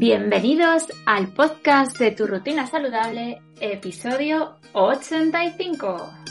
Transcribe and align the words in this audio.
Bienvenidos 0.00 0.84
al 1.04 1.28
podcast 1.28 1.98
de 1.98 2.12
Tu 2.12 2.26
Rutina 2.26 2.66
Saludable, 2.66 3.42
episodio 3.60 4.56
85. 4.72 6.29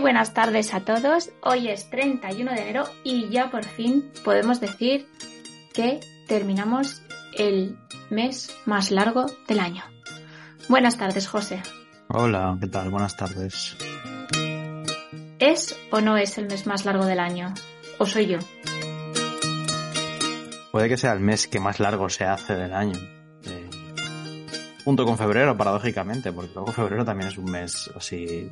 Muy 0.00 0.12
buenas 0.12 0.32
tardes 0.32 0.72
a 0.72 0.80
todos. 0.80 1.28
Hoy 1.42 1.68
es 1.68 1.90
31 1.90 2.52
de 2.52 2.62
enero 2.62 2.88
y 3.04 3.28
ya 3.28 3.50
por 3.50 3.66
fin 3.66 4.10
podemos 4.24 4.58
decir 4.58 5.06
que 5.74 6.00
terminamos 6.26 7.02
el 7.36 7.78
mes 8.08 8.50
más 8.64 8.90
largo 8.92 9.26
del 9.46 9.60
año. 9.60 9.84
Buenas 10.70 10.96
tardes, 10.96 11.28
José. 11.28 11.62
Hola, 12.08 12.56
¿qué 12.58 12.68
tal? 12.68 12.88
Buenas 12.88 13.14
tardes. 13.14 13.76
¿Es 15.38 15.78
o 15.90 16.00
no 16.00 16.16
es 16.16 16.38
el 16.38 16.46
mes 16.46 16.66
más 16.66 16.86
largo 16.86 17.04
del 17.04 17.20
año? 17.20 17.52
¿O 17.98 18.06
soy 18.06 18.24
yo? 18.24 18.38
Puede 20.72 20.88
que 20.88 20.96
sea 20.96 21.12
el 21.12 21.20
mes 21.20 21.46
que 21.46 21.60
más 21.60 21.78
largo 21.78 22.08
se 22.08 22.24
hace 22.24 22.54
del 22.54 22.72
año. 22.72 22.98
Eh, 23.44 23.68
junto 24.82 25.04
con 25.04 25.18
febrero, 25.18 25.58
paradójicamente, 25.58 26.32
porque 26.32 26.54
luego 26.54 26.72
febrero 26.72 27.04
también 27.04 27.28
es 27.28 27.36
un 27.36 27.50
mes 27.50 27.90
así 27.94 28.50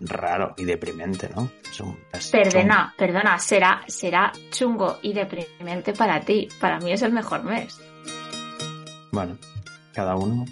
raro 0.00 0.54
y 0.56 0.64
deprimente, 0.64 1.28
¿no? 1.34 1.50
Es 1.70 1.80
un 1.80 1.98
mes 2.12 2.30
Perdona, 2.30 2.94
perdona, 2.96 3.38
será, 3.38 3.82
será 3.86 4.32
chungo 4.50 4.98
y 5.02 5.12
deprimente 5.12 5.92
para 5.92 6.20
ti. 6.20 6.48
Para 6.60 6.78
mí 6.78 6.92
es 6.92 7.02
el 7.02 7.12
mejor 7.12 7.44
mes. 7.44 7.80
Bueno, 9.12 9.36
cada 9.92 10.16
uno 10.16 10.44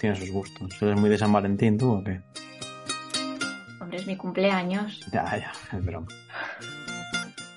tiene 0.00 0.16
sus 0.16 0.30
gustos. 0.30 0.70
¿Eres 0.80 0.98
muy 0.98 1.10
de 1.10 1.18
San 1.18 1.32
Valentín 1.32 1.78
tú 1.78 1.92
o 1.92 2.04
qué? 2.04 2.20
Hombre, 3.80 3.98
es 3.98 4.06
mi 4.06 4.16
cumpleaños. 4.16 5.00
Ya, 5.12 5.24
ya, 5.36 5.52
es 5.72 5.84
broma. 5.84 6.08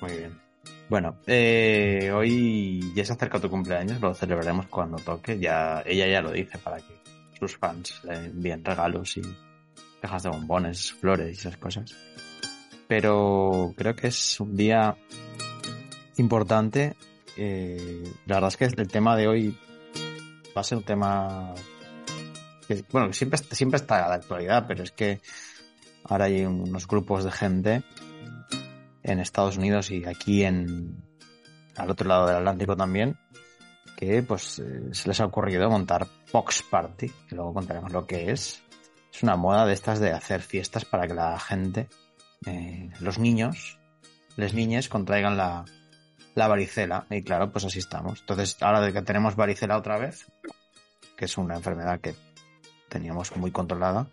Muy 0.01 0.11
bien. 0.11 0.43
Bueno, 0.89 1.15
eh, 1.25 2.11
hoy 2.13 2.93
ya 2.93 3.05
se 3.05 3.13
acerca 3.13 3.39
tu 3.39 3.49
cumpleaños, 3.49 3.99
lo 4.01 4.13
celebraremos 4.13 4.67
cuando 4.67 4.97
toque. 4.97 5.39
Ya, 5.39 5.81
ella 5.85 6.07
ya 6.07 6.21
lo 6.21 6.31
dice 6.31 6.57
para 6.57 6.77
que 6.77 7.01
sus 7.39 7.57
fans 7.57 8.01
le 8.03 8.25
envíen 8.25 8.63
regalos 8.63 9.17
y 9.17 9.21
cajas 10.03 10.23
de 10.23 10.29
bombones, 10.29 10.91
flores 10.91 11.29
y 11.29 11.39
esas 11.39 11.55
cosas. 11.55 11.95
Pero 12.89 13.73
creo 13.77 13.95
que 13.95 14.07
es 14.07 14.37
un 14.41 14.57
día 14.57 14.97
importante. 16.17 16.97
Eh, 17.37 18.03
la 18.25 18.35
verdad 18.35 18.49
es 18.49 18.57
que 18.57 18.65
el 18.65 18.87
tema 18.89 19.15
de 19.15 19.29
hoy 19.29 19.57
va 20.55 20.59
a 20.59 20.63
ser 20.65 20.79
un 20.79 20.83
tema 20.83 21.53
que, 22.67 22.83
bueno, 22.91 23.13
siempre, 23.13 23.39
siempre 23.51 23.77
está 23.77 24.09
de 24.09 24.15
actualidad, 24.15 24.65
pero 24.67 24.83
es 24.83 24.91
que 24.91 25.21
ahora 26.03 26.25
hay 26.25 26.43
unos 26.43 26.85
grupos 26.85 27.23
de 27.23 27.31
gente 27.31 27.83
en 29.03 29.19
Estados 29.19 29.55
Unidos 29.55 29.89
y 29.89 30.03
aquí 30.05 30.43
en 30.43 31.01
al 31.77 31.89
otro 31.89 32.09
lado 32.09 32.27
del 32.27 32.35
Atlántico 32.35 32.75
también 32.75 33.17
que 33.95 34.21
pues 34.21 34.59
eh, 34.59 34.89
se 34.91 35.07
les 35.07 35.19
ha 35.21 35.25
ocurrido 35.25 35.69
montar 35.69 36.05
Box 36.31 36.63
Party, 36.63 37.09
que 37.29 37.35
luego 37.35 37.53
contaremos 37.53 37.91
lo 37.91 38.05
que 38.05 38.31
es. 38.31 38.62
Es 39.13 39.21
una 39.21 39.35
moda 39.35 39.65
de 39.65 39.73
estas 39.73 39.99
de 39.99 40.11
hacer 40.11 40.41
fiestas 40.41 40.85
para 40.85 41.07
que 41.07 41.13
la 41.13 41.39
gente, 41.39 41.87
eh, 42.45 42.89
los 42.99 43.19
niños, 43.19 43.79
las 44.35 44.53
niñas 44.53 44.89
contraigan 44.89 45.37
la, 45.37 45.65
la 46.35 46.47
varicela. 46.47 47.05
Y 47.09 47.21
claro, 47.21 47.51
pues 47.51 47.65
así 47.65 47.79
estamos. 47.79 48.21
Entonces, 48.21 48.57
ahora 48.61 48.81
de 48.81 48.91
que 48.91 49.01
tenemos 49.01 49.35
varicela 49.35 49.77
otra 49.77 49.97
vez, 49.97 50.25
que 51.15 51.25
es 51.25 51.37
una 51.37 51.55
enfermedad 51.55 51.99
que 51.99 52.15
teníamos 52.89 53.35
muy 53.35 53.51
controlada, 53.51 54.07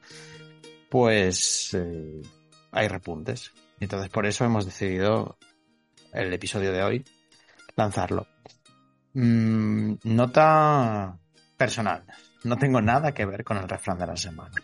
pues 0.90 1.74
eh, 1.74 2.22
hay 2.72 2.88
repuntes. 2.88 3.52
Entonces, 3.78 4.10
por 4.10 4.26
eso 4.26 4.44
hemos 4.44 4.66
decidido 4.66 5.38
el 6.12 6.32
episodio 6.32 6.72
de 6.72 6.82
hoy 6.82 7.04
lanzarlo. 7.76 8.26
Mm, 9.14 9.94
nota 10.04 11.16
personal. 11.56 12.04
No 12.44 12.56
tengo 12.56 12.80
nada 12.80 13.12
que 13.12 13.26
ver 13.26 13.44
con 13.44 13.56
el 13.56 13.68
refrán 13.68 13.98
de 13.98 14.06
la 14.06 14.16
semana. 14.16 14.54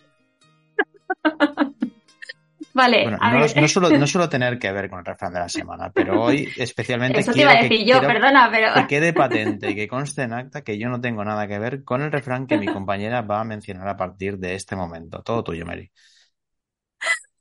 Vale, 2.76 3.00
Bueno, 3.02 3.18
a 3.20 3.30
no, 3.30 3.40
ver. 3.40 3.56
no 3.56 3.68
suelo, 3.68 3.90
no 3.90 4.06
suelo 4.06 4.28
tener 4.28 4.58
que 4.58 4.72
ver 4.72 4.90
con 4.90 4.98
el 5.00 5.04
refrán 5.04 5.32
de 5.32 5.40
la 5.40 5.48
semana, 5.48 5.90
pero 5.92 6.20
hoy 6.22 6.52
especialmente 6.56 7.20
Eso 7.20 7.32
te 7.32 7.40
iba 7.40 7.52
a 7.52 7.58
que, 7.58 7.62
decir 7.68 7.86
yo, 7.86 8.00
quiero 8.00 8.08
perdona, 8.08 8.48
pero... 8.50 8.72
que 8.74 8.86
quede 8.86 9.12
patente 9.14 9.70
y 9.70 9.74
que 9.74 9.88
conste 9.88 10.22
en 10.22 10.32
acta 10.32 10.62
que 10.62 10.78
yo 10.78 10.88
no 10.88 11.00
tengo 11.00 11.24
nada 11.24 11.46
que 11.48 11.58
ver 11.58 11.84
con 11.84 12.02
el 12.02 12.12
refrán 12.12 12.46
que 12.46 12.58
mi 12.58 12.66
compañera 12.66 13.22
va 13.22 13.40
a 13.40 13.44
mencionar 13.44 13.88
a 13.88 13.96
partir 13.96 14.38
de 14.38 14.54
este 14.54 14.76
momento. 14.76 15.22
Todo 15.22 15.44
tuyo, 15.44 15.64
Mary. 15.66 15.90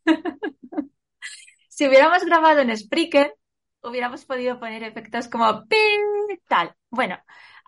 Si 1.69 1.87
hubiéramos 1.87 2.23
grabado 2.25 2.61
en 2.61 2.75
Spreaker, 2.75 3.33
hubiéramos 3.81 4.25
podido 4.25 4.59
poner 4.59 4.83
efectos 4.83 5.27
como 5.27 5.65
ping, 5.67 6.37
tal. 6.47 6.73
Bueno, 6.89 7.17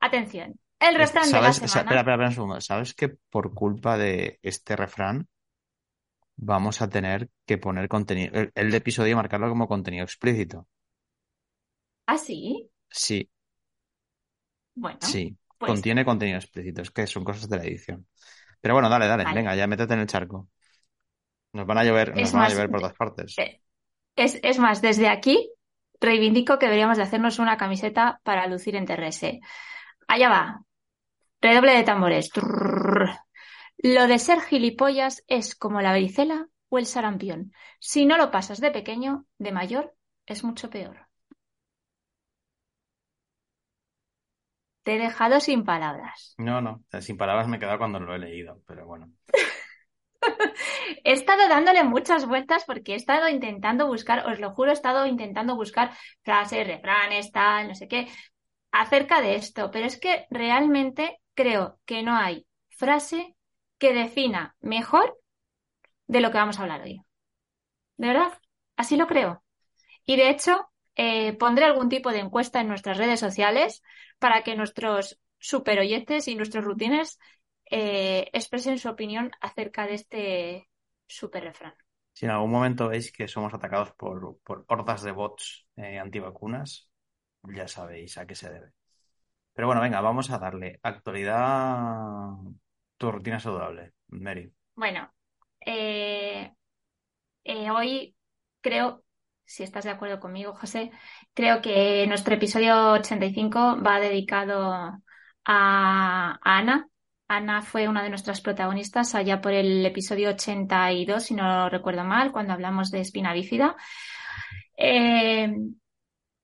atención. 0.01 0.59
El 0.79 0.95
refrán 0.95 1.31
de 1.31 1.41
la 1.41 1.51
¿Sabes? 1.51 1.61
Espera, 1.61 1.67
semana. 1.67 1.91
espera, 1.99 2.13
espera 2.13 2.27
un 2.29 2.33
segundo. 2.33 2.61
¿Sabes 2.61 2.93
que 2.93 3.09
por 3.09 3.53
culpa 3.53 3.97
de 3.97 4.39
este 4.41 4.75
refrán 4.75 5.27
vamos 6.37 6.81
a 6.81 6.89
tener 6.89 7.29
que 7.45 7.57
poner 7.59 7.87
contenido, 7.89 8.33
el, 8.39 8.51
el 8.55 8.73
episodio 8.75 9.15
marcarlo 9.17 9.49
como 9.49 9.67
contenido 9.67 10.03
explícito? 10.05 10.67
¿Ah, 12.05 12.17
sí? 12.17 12.69
Sí, 12.89 13.29
Bueno, 14.75 14.99
sí. 14.99 15.37
pues 15.57 15.73
Contiene 15.73 16.05
contenido 16.05 16.37
explícito. 16.37 16.81
Es 16.81 16.91
que 16.91 17.07
son 17.07 17.23
cosas 17.23 17.49
de 17.49 17.57
la 17.57 17.63
edición. 17.65 18.07
Pero 18.61 18.75
bueno, 18.75 18.89
dale, 18.89 19.07
dale. 19.07 19.25
Vale. 19.25 19.33
Venga, 19.33 19.55
ya 19.55 19.67
métete 19.67 19.93
en 19.95 20.01
el 20.01 20.07
charco. 20.07 20.49
Nos 21.57 21.65
van 21.71 21.79
a 21.79 21.83
llover, 21.83 22.15
nos 22.17 22.31
van 22.31 22.43
a 22.45 22.49
llover 22.49 22.69
por 22.71 22.79
todas 22.81 22.95
partes. 22.95 23.31
eh, 23.37 23.61
es, 24.15 24.39
es 24.43 24.59
más, 24.59 24.81
desde 24.81 25.09
aquí 25.09 25.51
reivindico 26.01 26.59
que 26.59 26.67
deberíamos 26.67 26.97
de 26.97 27.03
hacernos 27.03 27.39
una 27.39 27.57
camiseta 27.57 28.21
para 28.23 28.47
lucir 28.47 28.75
en 28.75 28.85
TRS. 28.85 29.39
Allá 30.07 30.29
va. 30.29 30.61
Redoble 31.41 31.73
de 31.75 31.83
tambores. 31.83 32.29
Trrr. 32.31 33.11
Lo 33.77 34.07
de 34.07 34.19
ser 34.19 34.41
gilipollas 34.41 35.23
es 35.27 35.55
como 35.55 35.81
la 35.81 35.91
varicela 35.91 36.47
o 36.69 36.77
el 36.77 36.85
sarampión. 36.85 37.53
Si 37.79 38.05
no 38.05 38.17
lo 38.17 38.31
pasas 38.31 38.59
de 38.59 38.71
pequeño, 38.71 39.25
de 39.37 39.51
mayor 39.51 39.95
es 40.25 40.43
mucho 40.43 40.69
peor. 40.69 41.07
te 44.87 44.95
he 44.95 44.99
dejado 44.99 45.41
sin 45.41 45.65
palabras. 45.65 46.33
No, 46.37 46.61
no, 46.61 46.85
sin 47.01 47.17
palabras 47.17 47.49
me 47.49 47.57
he 47.57 47.59
quedado 47.59 47.77
cuando 47.77 47.99
lo 47.99 48.15
he 48.15 48.19
leído, 48.19 48.61
pero 48.65 48.85
bueno. 48.85 49.11
he 51.03 51.11
estado 51.11 51.49
dándole 51.49 51.83
muchas 51.83 52.25
vueltas 52.25 52.63
porque 52.65 52.93
he 52.93 52.95
estado 52.95 53.27
intentando 53.27 53.87
buscar, 53.87 54.25
os 54.25 54.39
lo 54.39 54.51
juro, 54.51 54.69
he 54.69 54.73
estado 54.73 55.05
intentando 55.05 55.57
buscar 55.57 55.91
frases, 56.23 56.65
refranes, 56.65 57.33
tal, 57.33 57.67
no 57.67 57.75
sé 57.75 57.89
qué, 57.89 58.07
acerca 58.71 59.19
de 59.19 59.35
esto, 59.35 59.71
pero 59.71 59.85
es 59.85 59.99
que 59.99 60.25
realmente 60.29 61.19
creo 61.33 61.81
que 61.83 62.01
no 62.01 62.15
hay 62.15 62.47
frase 62.69 63.35
que 63.77 63.93
defina 63.93 64.55
mejor 64.59 65.17
de 66.07 66.21
lo 66.21 66.31
que 66.31 66.37
vamos 66.37 66.59
a 66.59 66.63
hablar 66.63 66.81
hoy. 66.81 67.01
¿De 67.97 68.07
verdad? 68.07 68.39
Así 68.75 68.95
lo 68.95 69.07
creo. 69.07 69.43
Y 70.05 70.15
de 70.15 70.29
hecho, 70.29 70.69
eh, 70.95 71.33
pondré 71.33 71.65
algún 71.65 71.89
tipo 71.89 72.11
de 72.11 72.19
encuesta 72.19 72.61
en 72.61 72.67
nuestras 72.67 72.97
redes 72.97 73.19
sociales 73.19 73.83
para 74.19 74.43
que 74.43 74.55
nuestros 74.55 75.19
super 75.37 75.79
oyentes 75.79 76.27
y 76.27 76.35
nuestros 76.35 76.63
rutines 76.63 77.19
eh, 77.69 78.29
expresen 78.33 78.77
su 78.77 78.89
opinión 78.89 79.31
acerca 79.41 79.85
de 79.85 79.93
este 79.93 80.69
super 81.05 81.43
refrán. 81.43 81.75
Si 82.13 82.25
en 82.25 82.31
algún 82.31 82.51
momento 82.51 82.87
veis 82.87 83.11
que 83.11 83.27
somos 83.27 83.53
atacados 83.53 83.91
por, 83.91 84.39
hordas 84.67 85.03
de 85.03 85.11
bots 85.11 85.67
eh, 85.75 85.99
antivacunas, 85.99 86.89
ya 87.43 87.67
sabéis 87.67 88.17
a 88.17 88.25
qué 88.25 88.33
se 88.33 88.49
debe. 88.49 88.73
Pero 89.53 89.67
bueno, 89.67 89.81
venga, 89.81 90.01
vamos 90.01 90.31
a 90.31 90.39
darle 90.39 90.79
actualidad 90.81 92.29
tu 92.97 93.11
rutina 93.11 93.39
saludable, 93.39 93.93
Mary. 94.07 94.51
Bueno, 94.75 95.11
hoy 97.45 98.15
creo 98.61 99.03
si 99.47 99.63
estás 99.63 99.85
de 99.85 99.91
acuerdo 99.91 100.19
conmigo, 100.19 100.53
José, 100.53 100.91
creo 101.33 101.61
que 101.61 102.05
nuestro 102.07 102.35
episodio 102.35 102.91
85 102.91 103.81
va 103.81 103.99
dedicado 103.99 105.01
a, 105.45 106.39
Ana. 106.43 106.89
Ana 107.29 107.61
fue 107.61 107.87
una 107.87 108.03
de 108.03 108.09
nuestras 108.09 108.41
protagonistas 108.41 109.15
allá 109.15 109.41
por 109.41 109.53
el 109.53 109.85
episodio 109.85 110.29
82, 110.29 111.23
si 111.23 111.33
no 111.33 111.69
recuerdo 111.69 112.03
mal, 112.03 112.31
cuando 112.31 112.53
hablamos 112.53 112.91
de 112.91 112.99
espina 113.01 113.33
bífida. 113.33 113.75
Eh, 114.77 115.49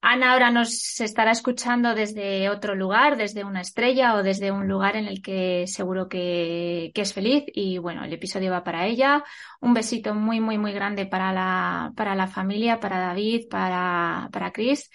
Ana 0.06 0.34
ahora 0.34 0.52
nos 0.52 1.00
estará 1.00 1.32
escuchando 1.32 1.96
desde 1.96 2.50
otro 2.50 2.76
lugar, 2.76 3.16
desde 3.16 3.46
una 3.46 3.62
estrella 3.62 4.16
o 4.16 4.22
desde 4.22 4.52
un 4.52 4.68
lugar 4.68 4.98
en 4.98 5.08
el 5.08 5.22
que 5.22 5.66
seguro 5.66 6.10
que, 6.10 6.92
es 6.94 7.14
feliz. 7.14 7.46
Y 7.54 7.78
bueno, 7.78 8.04
el 8.04 8.12
episodio 8.12 8.52
va 8.52 8.66
para 8.66 8.86
ella. 8.86 9.24
Un 9.62 9.74
besito 9.74 10.14
muy, 10.14 10.42
muy, 10.42 10.58
muy 10.58 10.74
grande 10.74 11.06
para 11.06 11.32
la, 11.32 11.94
para 11.96 12.16
la 12.16 12.28
familia, 12.28 12.82
para 12.82 13.00
David, 13.00 13.48
para, 13.50 14.28
para 14.34 14.52
Chris. 14.52 14.90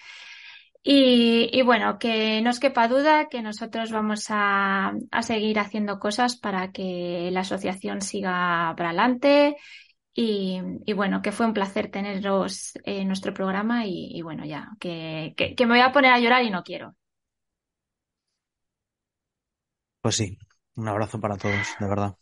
Y, 0.83 1.59
bueno, 1.63 1.97
que 1.97 2.41
no 2.43 2.51
os 2.51 2.59
quepa 2.59 2.87
duda 2.87 3.29
que 3.29 3.41
nosotros 3.41 3.91
vamos 3.91 4.27
a, 4.29 4.93
a 5.11 5.21
seguir 5.23 5.57
haciendo 5.57 5.97
cosas 5.97 6.37
para 6.37 6.71
que 6.71 7.29
la 7.31 7.39
asociación 7.41 8.01
siga 8.01 8.75
para 8.77 8.89
adelante 8.89 9.55
y, 10.21 10.93
bueno, 10.93 11.21
que 11.21 11.31
fue 11.31 11.45
un 11.45 11.53
placer 11.53 11.89
teneros 11.89 12.73
en 12.83 13.07
nuestro 13.07 13.33
programa 13.33 13.85
y, 13.85 14.21
bueno, 14.21 14.45
ya, 14.45 14.69
que, 14.77 15.33
me 15.59 15.65
voy 15.65 15.79
a 15.79 15.93
poner 15.93 16.11
a 16.11 16.19
llorar 16.19 16.43
y 16.43 16.49
no 16.49 16.61
quiero. 16.61 16.93
Pues 20.01 20.17
sí, 20.17 20.37
un 20.75 20.89
abrazo 20.89 21.21
para 21.21 21.37
todos, 21.37 21.67
de 21.79 21.87
verdad. 21.87 22.17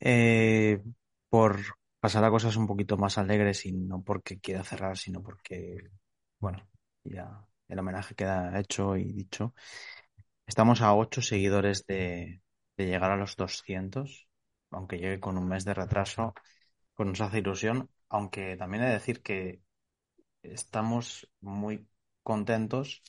Eh, 0.00 0.82
por 1.30 1.60
pasar 1.98 2.22
a 2.24 2.30
cosas 2.30 2.56
un 2.56 2.66
poquito 2.66 2.98
más 2.98 3.16
alegres 3.16 3.64
y 3.64 3.72
no 3.72 4.02
porque 4.02 4.38
quiera 4.38 4.62
cerrar, 4.62 4.98
sino 4.98 5.22
porque, 5.22 5.78
bueno, 6.38 6.58
ya 7.04 7.42
el 7.68 7.78
homenaje 7.78 8.14
queda 8.14 8.60
hecho 8.60 8.98
y 8.98 9.12
dicho. 9.12 9.54
Estamos 10.46 10.82
a 10.82 10.94
ocho 10.94 11.22
seguidores 11.22 11.86
de, 11.86 12.42
llegar 12.76 13.12
a 13.12 13.16
los 13.16 13.34
200, 13.36 14.28
aunque 14.70 14.98
llegue 14.98 15.20
con 15.20 15.38
un 15.38 15.48
mes 15.48 15.64
de 15.64 15.72
retraso 15.72 16.34
pues 16.96 17.08
nos 17.08 17.20
hace 17.20 17.38
ilusión, 17.38 17.90
aunque 18.08 18.56
también 18.56 18.84
he 18.84 18.86
de 18.86 18.94
decir 18.94 19.22
que 19.22 19.60
estamos 20.42 21.30
muy 21.40 21.86
contentos 22.22 23.02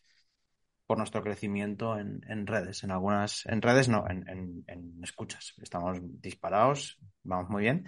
por 0.85 0.97
nuestro 0.97 1.23
crecimiento 1.23 1.97
en, 1.97 2.47
redes, 2.47 2.83
en 2.83 2.91
algunas, 2.91 3.45
en 3.45 3.61
redes 3.61 3.89
no, 3.89 4.05
en, 4.07 4.65
escuchas. 5.03 5.53
Estamos 5.61 5.99
disparados, 6.21 6.97
vamos 7.23 7.49
muy 7.49 7.63
bien 7.63 7.85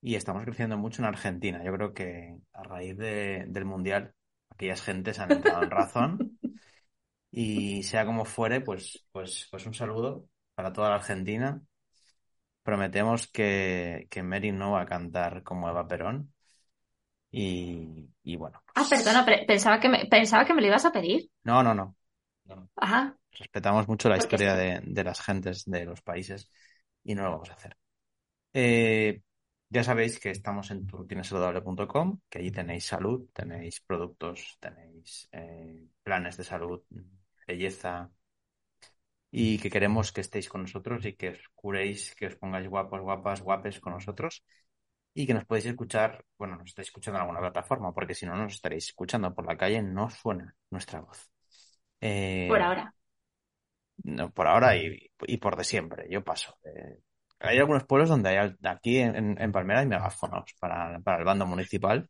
y 0.00 0.14
estamos 0.14 0.44
creciendo 0.44 0.78
mucho 0.78 1.02
en 1.02 1.08
Argentina. 1.08 1.62
Yo 1.64 1.72
creo 1.72 1.94
que 1.94 2.38
a 2.52 2.62
raíz 2.62 2.96
del 2.96 3.64
Mundial, 3.64 4.14
aquellas 4.50 4.82
gentes 4.82 5.18
han 5.18 5.32
entrado 5.32 5.64
en 5.64 5.70
razón 5.70 6.38
y 7.30 7.82
sea 7.82 8.06
como 8.06 8.24
fuere, 8.24 8.60
pues, 8.60 9.06
pues, 9.12 9.48
pues 9.50 9.66
un 9.66 9.74
saludo 9.74 10.28
para 10.54 10.72
toda 10.72 10.90
la 10.90 10.96
Argentina 10.96 11.62
prometemos 12.64 13.28
que, 13.28 14.08
que 14.10 14.22
Mary 14.24 14.50
no 14.50 14.72
va 14.72 14.80
a 14.80 14.86
cantar 14.86 15.44
como 15.44 15.68
Eva 15.68 15.86
Perón. 15.86 16.32
Y, 17.30 18.36
bueno. 18.36 18.62
Ah, 18.74 18.86
perdona, 18.88 19.26
pensaba 19.46 19.80
que, 19.80 19.88
me, 19.88 20.06
pensaba 20.06 20.44
que 20.44 20.54
me 20.54 20.60
lo 20.60 20.68
ibas 20.68 20.84
a 20.84 20.92
pedir. 20.92 21.30
No, 21.42 21.62
no, 21.62 21.74
no. 21.74 21.96
Ajá. 22.76 23.16
Respetamos 23.32 23.88
mucho 23.88 24.08
la 24.08 24.16
historia 24.16 24.54
de, 24.54 25.04
las 25.04 25.20
gentes 25.20 25.64
de 25.66 25.84
los 25.84 26.00
países 26.02 26.48
y 27.02 27.14
no 27.14 27.24
lo 27.24 27.32
vamos 27.32 27.50
a 27.50 27.54
hacer. 27.54 27.76
Eh, 28.52 29.20
ya 29.68 29.82
sabéis 29.82 30.20
que 30.20 30.30
estamos 30.30 30.70
en 30.70 30.86
turrutinesaludable.com, 30.86 32.20
que 32.28 32.38
allí 32.38 32.52
tenéis 32.52 32.86
salud, 32.86 33.28
tenéis 33.32 33.80
productos, 33.80 34.56
tenéis 34.60 35.28
eh, 35.32 35.88
planes 36.04 36.36
de 36.36 36.44
salud, 36.44 36.82
belleza, 37.46 38.10
y 39.36 39.58
que 39.58 39.68
queremos 39.68 40.12
que 40.12 40.20
estéis 40.20 40.48
con 40.48 40.62
nosotros 40.62 41.04
y 41.06 41.14
que 41.14 41.30
os 41.30 41.40
curéis, 41.56 42.14
que 42.14 42.28
os 42.28 42.36
pongáis 42.36 42.68
guapos, 42.68 43.00
guapas, 43.00 43.42
guapes 43.42 43.80
con 43.80 43.94
nosotros 43.94 44.44
y 45.12 45.26
que 45.26 45.34
nos 45.34 45.44
podéis 45.44 45.66
escuchar, 45.66 46.24
bueno, 46.38 46.54
nos 46.54 46.68
estáis 46.68 46.86
escuchando 46.86 47.18
en 47.18 47.22
alguna 47.22 47.40
plataforma, 47.40 47.92
porque 47.92 48.14
si 48.14 48.26
no 48.26 48.36
nos 48.36 48.54
estaréis 48.54 48.86
escuchando 48.86 49.34
por 49.34 49.44
la 49.44 49.56
calle, 49.56 49.82
no 49.82 50.08
suena 50.08 50.54
nuestra 50.70 51.00
voz. 51.00 51.28
Eh, 52.00 52.46
por 52.48 52.62
ahora. 52.62 52.94
No, 54.04 54.30
por 54.30 54.46
ahora 54.46 54.76
y, 54.76 55.10
por 55.38 55.56
de 55.56 55.64
siempre, 55.64 56.06
yo 56.08 56.22
paso. 56.22 56.56
Eh, 56.62 57.00
hay 57.40 57.58
algunos 57.58 57.84
pueblos 57.86 58.10
donde 58.10 58.38
hay, 58.38 58.54
aquí 58.62 58.98
en, 58.98 59.36
en 59.36 59.50
Palmera 59.50 59.80
hay 59.80 59.86
megáfonos 59.86 60.54
para, 60.60 61.00
para 61.00 61.18
el 61.18 61.24
bando 61.24 61.44
municipal. 61.44 62.08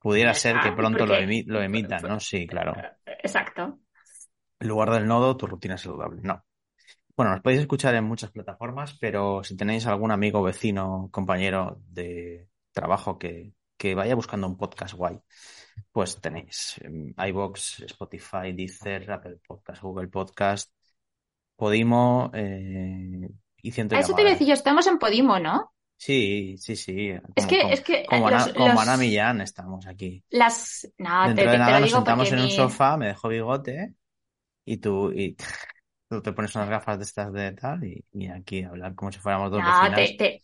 Pudiera 0.00 0.34
ser 0.34 0.58
que 0.60 0.72
pronto 0.72 1.06
lo, 1.06 1.14
lo 1.14 1.62
emitan, 1.62 2.02
¿no? 2.02 2.18
Sí, 2.18 2.44
claro. 2.44 2.74
Exacto. 3.06 3.78
En 4.64 4.70
lugar 4.70 4.92
del 4.92 5.06
nodo, 5.06 5.36
tu 5.36 5.46
rutina 5.46 5.76
saludable. 5.76 6.22
No. 6.22 6.42
Bueno, 7.14 7.32
nos 7.32 7.42
podéis 7.42 7.60
escuchar 7.60 7.94
en 7.96 8.04
muchas 8.04 8.30
plataformas, 8.30 8.96
pero 8.98 9.44
si 9.44 9.58
tenéis 9.58 9.86
algún 9.86 10.10
amigo, 10.10 10.42
vecino, 10.42 11.10
compañero 11.12 11.82
de 11.86 12.48
trabajo 12.72 13.18
que, 13.18 13.52
vaya 13.94 14.14
buscando 14.14 14.46
un 14.46 14.56
podcast 14.56 14.94
guay, 14.94 15.20
pues 15.92 16.18
tenéis 16.18 16.80
iBox, 16.82 17.80
Spotify, 17.80 18.54
Deezer, 18.54 19.12
Apple 19.12 19.36
Podcast, 19.46 19.82
Google 19.82 20.08
Podcast, 20.08 20.72
Podimo 21.56 22.30
eh, 22.32 23.28
y 23.58 23.70
ciento 23.70 23.96
Eso 23.96 24.14
te 24.14 24.22
iba 24.22 24.30
a 24.30 24.32
decir 24.32 24.48
yo, 24.48 24.54
estamos 24.54 24.86
en 24.86 24.98
Podimo, 24.98 25.38
¿no? 25.38 25.74
Sí, 25.98 26.56
sí, 26.56 26.74
sí. 26.74 27.10
es 27.36 27.46
que, 27.46 27.60
es 27.70 27.82
que 27.82 28.06
como, 28.06 28.28
Ana, 28.28 28.96
Millán 28.96 29.42
estamos 29.42 29.86
aquí. 29.86 30.24
Las, 30.30 30.90
no, 30.96 31.26
Dentro 31.26 31.50
de 31.50 31.58
nada 31.58 31.80
nos 31.80 31.90
sentamos 31.90 32.32
en 32.32 32.38
un 32.38 32.50
sofá, 32.50 32.96
me 32.96 33.08
dejo 33.08 33.28
bigote 33.28 33.94
y 34.64 34.78
tú, 34.78 35.12
y 35.12 35.36
tú 36.08 36.22
te 36.22 36.32
pones 36.32 36.54
unas 36.54 36.68
gafas 36.68 36.98
de 36.98 37.04
estas 37.04 37.32
de 37.32 37.52
tal 37.52 37.84
y, 37.84 38.26
aquí 38.28 38.62
hablar 38.62 38.94
como 38.94 39.12
si 39.12 39.18
fuéramos 39.18 39.50
dos 39.50 39.62
no, 39.62 39.94
Te, 39.94 40.42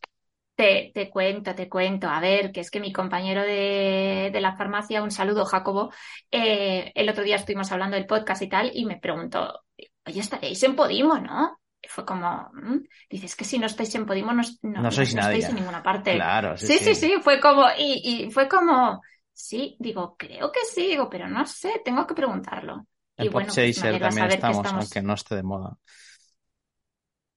te, 0.55 0.93
te, 0.95 1.11
cuento, 1.11 1.55
te 1.55 1.69
cuento. 1.69 2.09
A 2.09 2.21
ver, 2.21 2.53
que 2.53 2.61
es 2.61 2.71
que 2.71 2.81
mi 2.81 2.93
compañero 2.93 3.43
de, 3.43 4.31
de 4.33 4.41
la 4.41 4.57
farmacia, 4.57 5.03
un 5.03 5.11
saludo, 5.11 5.47
Jacobo, 5.47 5.91
eh, 6.31 6.93
el 6.95 7.09
otro 7.09 7.25
día 7.25 7.37
estuvimos 7.37 7.73
hablando 7.73 7.97
del 7.97 8.07
podcast 8.07 8.43
y 8.43 8.49
tal, 8.49 8.71
y 8.75 8.85
me 8.85 8.99
preguntó, 8.99 9.63
oye, 10.07 10.21
estaréis 10.21 10.63
en 10.63 10.77
Podimo, 10.77 11.19
¿no? 11.19 11.61
Y 11.83 11.89
fue 11.89 12.05
como, 12.05 12.51
mm". 12.53 12.81
dices 13.09 13.35
que 13.37 13.45
si 13.45 13.59
no 13.59 13.67
estáis 13.67 13.95
en 13.95 14.05
Podimo 14.05 14.33
no, 14.35 14.43
no, 14.63 14.91
sois 14.91 15.15
nadie. 15.15 15.39
estáis 15.39 15.49
en 15.49 15.57
ninguna 15.57 15.83
parte. 15.83 16.15
Claro, 16.15 16.57
sí, 16.59 16.79
sí, 16.79 16.95
sí, 16.95 17.15
fue 17.23 17.41
como, 17.41 17.65
y, 17.79 18.27
y 18.27 18.31
fue 18.31 18.47
como, 18.47 19.01
sí, 19.33 19.77
digo, 19.79 20.15
creo 20.19 20.53
que 20.53 20.61
sí, 20.71 20.89
digo, 20.89 21.09
pero 21.09 21.27
no 21.27 21.47
sé, 21.47 21.81
tengo 21.83 22.07
que 22.07 22.15
preguntarlo. 22.15 22.87
En 23.21 23.33
Podchaser 23.33 24.01
también 24.01 24.31
estamos, 24.31 24.73
aunque 24.73 25.03
no 25.03 25.15
esté 25.15 25.37
de 25.37 25.43
moda. 25.43 25.77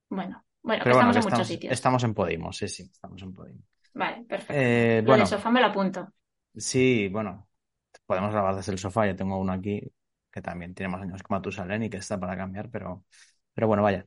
Bueno, 0.09 0.45
bueno, 0.61 0.83
estamos 0.85 1.15
en 1.15 1.23
muchos 1.23 1.47
sitios. 1.47 1.73
Estamos 1.73 2.03
en 2.03 2.13
Podimo, 2.13 2.53
sí, 2.53 2.67
sí, 2.67 2.83
estamos 2.83 3.21
en 3.21 3.33
Podimo. 3.33 3.61
Vale, 3.93 4.23
perfecto. 4.23 4.53
Eh, 4.55 5.03
bueno, 5.05 5.23
el 5.23 5.29
sofá 5.29 5.51
me 5.51 5.59
lo 5.59 5.67
apunto. 5.67 6.13
Sí, 6.55 7.09
bueno, 7.09 7.47
podemos 8.05 8.31
grabar 8.31 8.55
desde 8.55 8.71
el 8.71 8.79
sofá. 8.79 9.07
Yo 9.07 9.15
tengo 9.15 9.37
uno 9.37 9.53
aquí 9.53 9.81
que 10.31 10.41
también 10.41 10.73
tiene 10.73 10.91
más 10.91 11.01
años 11.01 11.21
que 11.21 11.27
Matusalén 11.29 11.83
y 11.83 11.89
que 11.89 11.97
está 11.97 12.19
para 12.19 12.35
cambiar, 12.35 12.69
pero, 12.69 13.05
pero 13.53 13.67
bueno, 13.67 13.83
vaya. 13.83 14.05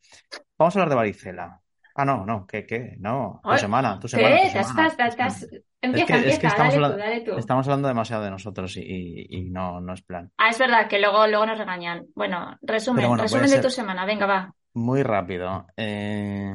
Vamos 0.58 0.74
a 0.74 0.80
hablar 0.80 0.90
de 0.90 0.96
varicela. 0.96 1.62
Ah, 1.98 2.04
no, 2.04 2.26
no, 2.26 2.46
¿qué, 2.46 2.66
qué? 2.66 2.96
No, 2.98 3.40
tu 3.42 3.56
semana, 3.56 3.98
tu 3.98 4.02
¿Qué? 4.02 4.08
semana. 4.10 4.36
tu 4.36 4.46
tu 4.46 4.52
te 4.52 4.58
has- 4.58 4.68
semana. 4.68 5.62
Empieza, 5.80 6.16
es 6.16 6.38
que 6.38 6.46
empieza, 6.46 6.48
estamos 6.48 6.74
dale 6.74 6.84
hablando- 6.84 6.96
tú, 6.96 7.02
dale 7.02 7.20
tú. 7.20 7.38
Estamos 7.38 7.66
hablando 7.66 7.88
demasiado 7.88 8.24
de 8.24 8.30
nosotros 8.30 8.76
y, 8.76 8.80
y- 8.82 9.26
y 9.30 9.44
no, 9.50 9.80
no 9.80 9.92
es 9.94 10.02
plan. 10.02 10.30
Ah, 10.36 10.50
es 10.50 10.58
verdad 10.58 10.88
que 10.88 10.98
luego, 10.98 11.26
luego 11.26 11.46
nos 11.46 11.58
regañan. 11.58 12.06
Bueno, 12.14 12.56
resumen, 12.62 13.08
bueno, 13.08 13.22
resumen 13.22 13.50
de 13.50 13.60
tu 13.60 13.70
semana, 13.70 14.04
venga, 14.04 14.26
va. 14.26 14.54
Muy 14.74 15.02
rápido. 15.02 15.66
Eh, 15.76 16.52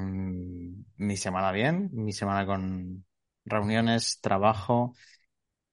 mi 0.98 1.18
semana 1.18 1.52
bien, 1.52 1.90
mi 1.94 2.12
semana 2.14 2.46
con 2.46 3.04
reuniones, 3.46 4.20
trabajo, 4.22 4.94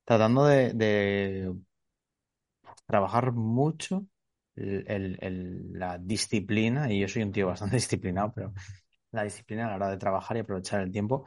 tratando 0.05 0.47
de, 0.47 0.73
de 0.73 1.53
trabajar 2.87 3.33
mucho 3.33 4.07
el- 4.57 5.19
el- 5.21 5.71
la 5.79 5.99
disciplina, 5.99 6.91
y 6.93 7.01
yo 7.01 7.09
soy 7.09 7.23
un 7.23 7.33
tío 7.33 7.47
bastante 7.47 7.77
disciplinado, 7.77 8.33
pero 8.35 8.53
la 9.12 9.25
disciplina 9.25 9.67
a 9.67 9.71
la 9.71 9.77
hora 9.77 9.91
de 9.91 9.99
trabajar 9.99 10.37
y 10.37 10.41
aprovechar 10.41 10.81
el 10.81 10.93
tiempo. 10.93 11.25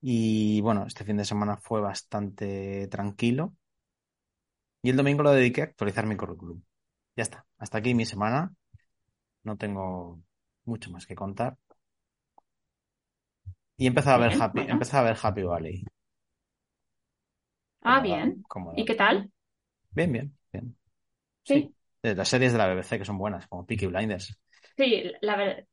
Y 0.00 0.60
bueno, 0.62 0.86
este 0.86 1.04
fin 1.04 1.16
de 1.16 1.24
semana 1.24 1.56
fue 1.56 1.80
bastante 1.80 2.88
tranquilo. 2.88 3.54
Y 4.82 4.90
el 4.90 4.96
domingo 4.96 5.22
lo 5.22 5.32
dediqué 5.32 5.62
a 5.62 5.64
actualizar 5.64 6.06
mi 6.06 6.16
currículum. 6.16 6.62
Ya 7.16 7.22
está. 7.22 7.46
Hasta 7.58 7.78
aquí 7.78 7.94
mi 7.94 8.06
semana. 8.06 8.54
No 9.42 9.56
tengo 9.56 10.22
mucho 10.64 10.90
más 10.90 11.06
que 11.06 11.14
contar. 11.14 11.56
Y 13.76 13.84
he 13.84 13.88
empezado 13.88 14.22
a 14.22 14.28
ver 14.28 14.40
Happy, 14.40 14.60
empezado 14.60 15.06
a 15.06 15.10
ver 15.10 15.18
Happy 15.22 15.42
Valley. 15.42 15.84
Ah, 17.82 18.00
bien. 18.00 18.42
¿Y 18.76 18.84
qué 18.84 18.94
tal? 18.94 19.30
Bien, 19.92 20.12
bien, 20.12 20.36
bien. 20.52 20.76
Sí, 21.44 21.74
las 22.02 22.28
series 22.28 22.52
de 22.52 22.58
la 22.58 22.68
BBC 22.68 22.98
que 22.98 23.04
son 23.04 23.18
buenas, 23.18 23.46
como 23.48 23.66
Peaky 23.66 23.86
Blinders. 23.86 24.38
sí, 24.76 25.10
la 25.20 25.36
verdad. 25.36 25.64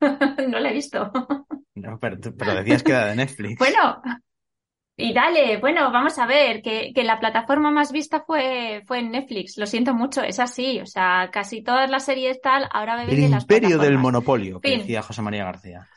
No 0.48 0.58
la 0.58 0.70
he 0.70 0.72
visto. 0.74 1.10
No, 1.74 1.98
pero, 2.00 2.16
pero 2.38 2.54
decías 2.54 2.82
que 2.84 2.92
era 2.92 3.06
de 3.06 3.16
Netflix. 3.16 3.58
Bueno, 3.58 4.02
y 4.96 5.14
dale, 5.14 5.56
bueno, 5.58 5.90
vamos 5.92 6.18
a 6.18 6.26
ver, 6.26 6.62
que, 6.62 6.92
que 6.94 7.04
la 7.04 7.18
plataforma 7.20 7.70
más 7.70 7.90
vista 7.92 8.22
fue, 8.26 8.82
fue 8.86 8.98
en 9.00 9.10
Netflix. 9.12 9.56
Lo 9.56 9.66
siento 9.66 9.94
mucho, 9.94 10.22
es 10.22 10.38
así. 10.38 10.80
O 10.80 10.86
sea, 10.86 11.30
casi 11.32 11.62
todas 11.62 11.90
las 11.90 12.04
series 12.04 12.40
tal, 12.42 12.68
ahora 12.72 12.96
beben 12.96 13.16
El 13.16 13.20
de 13.20 13.28
las 13.28 13.46
imperio 13.46 13.78
del 13.78 13.98
monopolio, 13.98 14.62
que 14.62 14.70
Fin. 14.70 14.78
decía 14.78 15.02
José 15.02 15.20
María 15.22 15.44
García. 15.44 15.90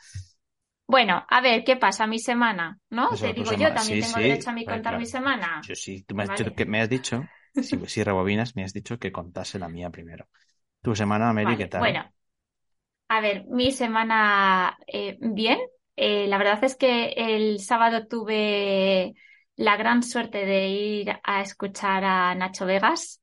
Bueno, 0.86 1.24
a 1.28 1.40
ver, 1.40 1.64
¿qué 1.64 1.76
pasa? 1.76 2.06
Mi 2.06 2.18
semana, 2.18 2.78
¿no? 2.90 3.10
Eso, 3.10 3.26
Te 3.26 3.32
digo 3.34 3.52
yo, 3.52 3.72
también 3.74 3.98
sí, 3.98 4.00
tengo 4.00 4.14
sí, 4.14 4.20
derecho 4.20 4.50
a 4.50 4.52
mí 4.52 4.66
contar 4.66 4.92
claro. 4.92 4.98
mi 4.98 5.06
semana. 5.06 5.68
Yo 5.68 5.74
sí, 5.74 6.02
tú 6.04 6.14
me 6.14 6.24
has 6.24 6.30
dicho 6.30 6.44
Vale. 6.44 6.54
que 6.54 6.66
me 6.66 6.80
has 6.80 6.88
dicho, 6.88 7.30
si, 7.58 7.78
si 7.86 8.02
rebobinas, 8.04 8.56
me 8.56 8.64
has 8.64 8.72
dicho 8.72 8.98
que 8.98 9.12
contase 9.12 9.58
la 9.58 9.68
mía 9.68 9.90
primero. 9.90 10.28
Tu 10.82 10.94
semana, 10.94 11.32
Mary, 11.32 11.46
Vale, 11.46 11.58
¿qué 11.58 11.68
tal? 11.68 11.82
Bueno, 11.82 12.13
a 13.08 13.20
ver, 13.20 13.44
mi 13.46 13.70
semana 13.72 14.78
eh, 14.86 15.16
bien. 15.20 15.58
Eh, 15.96 16.26
la 16.26 16.38
verdad 16.38 16.62
es 16.64 16.76
que 16.76 17.12
el 17.16 17.60
sábado 17.60 18.06
tuve 18.08 19.14
la 19.56 19.76
gran 19.76 20.02
suerte 20.02 20.44
de 20.44 20.68
ir 20.68 21.12
a 21.22 21.40
escuchar 21.42 22.04
a 22.04 22.34
Nacho 22.34 22.66
Vegas. 22.66 23.22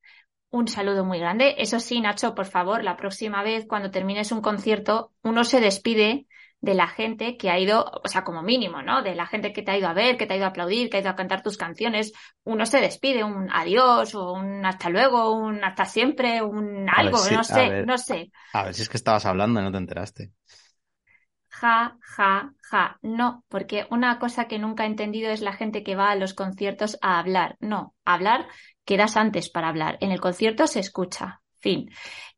Un 0.50 0.68
saludo 0.68 1.04
muy 1.04 1.18
grande. 1.18 1.56
Eso 1.58 1.80
sí, 1.80 2.00
Nacho, 2.00 2.34
por 2.34 2.46
favor, 2.46 2.84
la 2.84 2.96
próxima 2.96 3.42
vez 3.42 3.66
cuando 3.66 3.90
termines 3.90 4.32
un 4.32 4.40
concierto, 4.40 5.12
uno 5.22 5.44
se 5.44 5.60
despide 5.60 6.26
de 6.62 6.74
la 6.74 6.88
gente 6.88 7.36
que 7.36 7.50
ha 7.50 7.58
ido, 7.58 7.84
o 8.04 8.08
sea, 8.08 8.24
como 8.24 8.42
mínimo, 8.42 8.82
¿no? 8.82 9.02
De 9.02 9.14
la 9.16 9.26
gente 9.26 9.52
que 9.52 9.62
te 9.62 9.72
ha 9.72 9.78
ido 9.78 9.88
a 9.88 9.94
ver, 9.94 10.16
que 10.16 10.26
te 10.26 10.34
ha 10.34 10.36
ido 10.38 10.46
a 10.46 10.48
aplaudir, 10.50 10.90
que 10.90 10.96
ha 10.98 11.00
ido 11.00 11.10
a 11.10 11.16
cantar 11.16 11.42
tus 11.42 11.58
canciones. 11.58 12.12
Uno 12.44 12.66
se 12.66 12.80
despide, 12.80 13.24
un 13.24 13.50
adiós, 13.52 14.14
o 14.14 14.32
un 14.32 14.64
hasta 14.66 14.88
luego, 14.90 15.32
un 15.34 15.62
hasta 15.64 15.84
siempre, 15.86 16.42
un 16.42 16.88
algo, 16.90 17.18
si- 17.18 17.30
no 17.30 17.44
sé, 17.44 17.76
ver. 17.76 17.90
no 17.90 17.98
sé. 17.98 18.32
A 18.52 18.64
ver 18.64 18.74
si 18.74 18.82
es 18.82 18.88
que 18.88 18.96
estabas 18.98 19.26
hablando 19.26 19.60
y 19.60 19.64
no 19.64 19.72
te 19.72 19.78
enteraste. 19.78 20.32
Ja, 21.60 21.98
ja, 22.16 22.52
ja. 22.70 22.98
No, 23.02 23.44
porque 23.48 23.86
una 23.90 24.18
cosa 24.18 24.48
que 24.48 24.58
nunca 24.58 24.84
he 24.84 24.86
entendido 24.86 25.30
es 25.30 25.40
la 25.42 25.52
gente 25.52 25.82
que 25.84 25.94
va 25.96 26.10
a 26.10 26.16
los 26.16 26.34
conciertos 26.34 26.98
a 27.02 27.18
hablar. 27.18 27.56
No, 27.60 27.94
hablar 28.04 28.48
quedas 28.84 29.16
antes 29.16 29.50
para 29.50 29.68
hablar. 29.68 29.98
En 30.00 30.10
el 30.12 30.20
concierto 30.20 30.66
se 30.66 30.80
escucha. 30.80 31.40
Fin. 31.60 31.90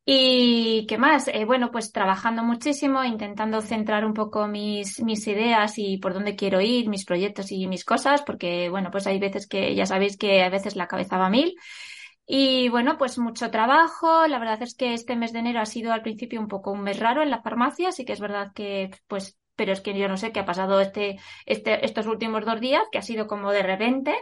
¿Y 0.06 0.86
qué 0.86 0.98
más? 0.98 1.28
Eh, 1.28 1.46
bueno, 1.46 1.70
pues 1.70 1.90
trabajando 1.90 2.42
muchísimo, 2.42 3.02
intentando 3.04 3.62
centrar 3.62 4.04
un 4.04 4.12
poco 4.12 4.46
mis, 4.46 5.02
mis 5.02 5.26
ideas 5.26 5.78
y 5.78 5.96
por 5.96 6.12
dónde 6.12 6.36
quiero 6.36 6.60
ir, 6.60 6.88
mis 6.90 7.06
proyectos 7.06 7.50
y 7.52 7.66
mis 7.68 7.86
cosas, 7.86 8.20
porque 8.22 8.68
bueno, 8.68 8.90
pues 8.90 9.06
hay 9.06 9.18
veces 9.18 9.46
que 9.46 9.74
ya 9.74 9.86
sabéis 9.86 10.18
que 10.18 10.42
a 10.42 10.50
veces 10.50 10.76
la 10.76 10.88
cabeza 10.88 11.16
va 11.16 11.26
a 11.26 11.30
mil. 11.30 11.54
Y 12.26 12.68
bueno, 12.70 12.98
pues 12.98 13.18
mucho 13.18 13.50
trabajo. 13.50 14.26
La 14.28 14.38
verdad 14.38 14.62
es 14.62 14.74
que 14.76 14.94
este 14.94 15.16
mes 15.16 15.32
de 15.32 15.40
enero 15.40 15.60
ha 15.60 15.66
sido 15.66 15.92
al 15.92 16.02
principio 16.02 16.40
un 16.40 16.48
poco 16.48 16.72
un 16.72 16.82
mes 16.82 17.00
raro 17.00 17.22
en 17.22 17.30
la 17.30 17.42
farmacia, 17.42 17.92
sí 17.92 18.04
que 18.04 18.12
es 18.14 18.20
verdad 18.20 18.52
que, 18.54 18.90
pues, 19.08 19.38
pero 19.56 19.72
es 19.72 19.80
que 19.80 19.98
yo 19.98 20.08
no 20.08 20.16
sé 20.18 20.32
qué 20.32 20.40
ha 20.40 20.46
pasado 20.46 20.80
este, 20.80 21.18
este, 21.46 21.84
estos 21.86 22.06
últimos 22.06 22.44
dos 22.44 22.60
días, 22.60 22.84
que 22.92 22.98
ha 22.98 23.02
sido 23.02 23.26
como 23.26 23.52
de 23.52 23.62
repente, 23.62 24.14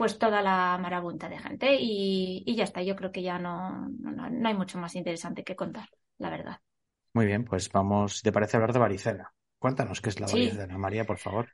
pues 0.00 0.18
toda 0.18 0.40
la 0.42 0.78
marabunta 0.78 1.28
de 1.28 1.38
gente 1.38 1.76
y, 1.78 2.42
y 2.46 2.56
ya 2.56 2.64
está. 2.64 2.82
Yo 2.82 2.96
creo 2.96 3.12
que 3.12 3.22
ya 3.22 3.38
no, 3.38 3.86
no, 4.00 4.30
no 4.30 4.48
hay 4.48 4.54
mucho 4.54 4.78
más 4.78 4.96
interesante 4.96 5.44
que 5.44 5.56
contar, 5.56 5.90
la 6.18 6.30
verdad. 6.30 6.60
Muy 7.14 7.26
bien, 7.26 7.44
pues 7.44 7.70
vamos, 7.70 8.16
si 8.16 8.22
te 8.22 8.32
parece 8.32 8.56
hablar 8.56 8.72
de 8.72 8.78
varicela. 8.80 9.32
Cuéntanos 9.60 10.00
qué 10.00 10.08
es 10.08 10.18
la 10.20 10.26
Sí. 10.26 10.38
varicela, 10.42 10.76
María, 10.78 11.04
por 11.06 11.18
favor. 11.18 11.50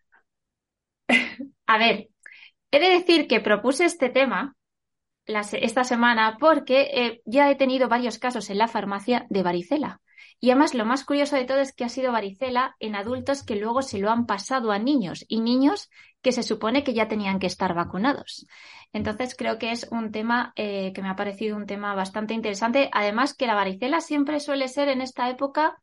A 1.67 1.79
ver, 1.79 2.09
he 2.73 2.79
de 2.81 2.91
decir 2.99 3.29
que 3.29 3.41
propuse 3.41 3.85
este 3.87 4.09
tema 4.11 4.57
la 5.27 5.43
esta 5.43 5.85
semana 5.85 6.39
porque 6.41 6.79
eh, 7.03 7.23
ya 7.27 7.51
he 7.51 7.57
tenido 7.57 7.89
varios 7.89 8.19
casos 8.19 8.51
en 8.51 8.59
la 8.59 8.69
farmacia 8.69 9.27
de 9.31 9.43
varicela. 9.45 10.01
Y 10.41 10.51
además 10.51 10.75
lo 10.75 10.85
más 10.85 11.05
curioso 11.05 11.37
de 11.37 11.45
todo 11.45 11.59
es 11.59 11.75
que 11.75 11.85
ha 11.85 11.89
sido 11.89 12.13
varicela 12.13 12.77
en 12.79 12.95
adultos 12.95 13.43
que 13.43 13.57
luego 13.57 13.83
se 13.83 13.99
lo 13.99 14.11
han 14.11 14.27
pasado 14.27 14.73
a 14.73 14.79
niños 14.79 15.25
y 15.29 15.41
niños 15.41 15.91
que 16.23 16.33
se 16.33 16.43
supone 16.43 16.85
que 16.85 16.95
ya 16.95 17.09
tenían 17.09 17.39
que 17.39 17.47
estar 17.47 17.75
vacunados. 17.75 18.47
Entonces 18.93 19.35
creo 19.37 19.59
que 19.59 19.73
es 19.73 19.89
un 19.91 20.13
tema 20.13 20.53
eh, 20.57 20.93
que 20.95 21.03
me 21.03 21.09
ha 21.09 21.17
parecido 21.17 21.57
un 21.57 21.67
tema 21.67 21.95
bastante 21.95 22.35
interesante. 22.35 22.91
Además 22.93 23.35
que 23.35 23.47
la 23.47 23.55
varicela 23.55 24.01
siempre 24.01 24.41
suele 24.41 24.69
ser 24.69 24.89
en 24.89 25.01
esta 25.01 25.29
época 25.31 25.77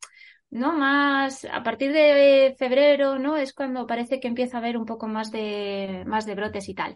¿no? 0.53 0.71
Más 0.71 1.45
a 1.45 1.63
partir 1.63 1.91
de 1.91 2.55
febrero, 2.57 3.17
¿no? 3.17 3.37
Es 3.37 3.53
cuando 3.53 3.87
parece 3.87 4.19
que 4.19 4.27
empieza 4.27 4.57
a 4.57 4.59
haber 4.59 4.77
un 4.77 4.85
poco 4.85 5.07
más 5.07 5.31
de, 5.31 6.03
más 6.05 6.25
de 6.25 6.35
brotes 6.35 6.69
y 6.69 6.75
tal. 6.75 6.95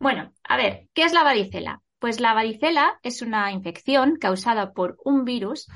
Bueno, 0.00 0.32
a 0.42 0.56
ver, 0.56 0.88
¿qué 0.92 1.04
es 1.04 1.12
la 1.12 1.22
varicela? 1.22 1.82
Pues 2.00 2.20
la 2.20 2.34
varicela 2.34 2.98
es 3.02 3.22
una 3.22 3.52
infección 3.52 4.16
causada 4.16 4.72
por 4.72 4.98
un 5.04 5.24
virus 5.24 5.68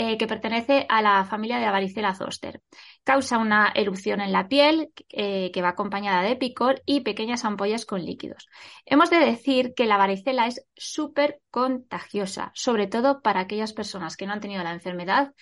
eh, 0.00 0.16
que 0.16 0.28
pertenece 0.28 0.86
a 0.88 1.02
la 1.02 1.24
familia 1.24 1.58
de 1.58 1.64
la 1.64 1.72
varicela 1.72 2.14
zoster. 2.14 2.62
Causa 3.02 3.36
una 3.36 3.72
erupción 3.74 4.20
en 4.20 4.30
la 4.30 4.46
piel 4.46 4.92
eh, 5.08 5.50
que 5.50 5.60
va 5.60 5.70
acompañada 5.70 6.22
de 6.22 6.36
picor 6.36 6.82
y 6.86 7.00
pequeñas 7.00 7.44
ampollas 7.44 7.84
con 7.84 8.04
líquidos. 8.04 8.48
Hemos 8.86 9.10
de 9.10 9.18
decir 9.18 9.74
que 9.74 9.86
la 9.86 9.96
varicela 9.96 10.46
es 10.46 10.64
súper 10.76 11.40
contagiosa, 11.50 12.52
sobre 12.54 12.86
todo 12.86 13.22
para 13.22 13.40
aquellas 13.40 13.72
personas 13.72 14.16
que 14.16 14.24
no 14.24 14.34
han 14.34 14.40
tenido 14.40 14.62
la 14.62 14.72
enfermedad 14.72 15.34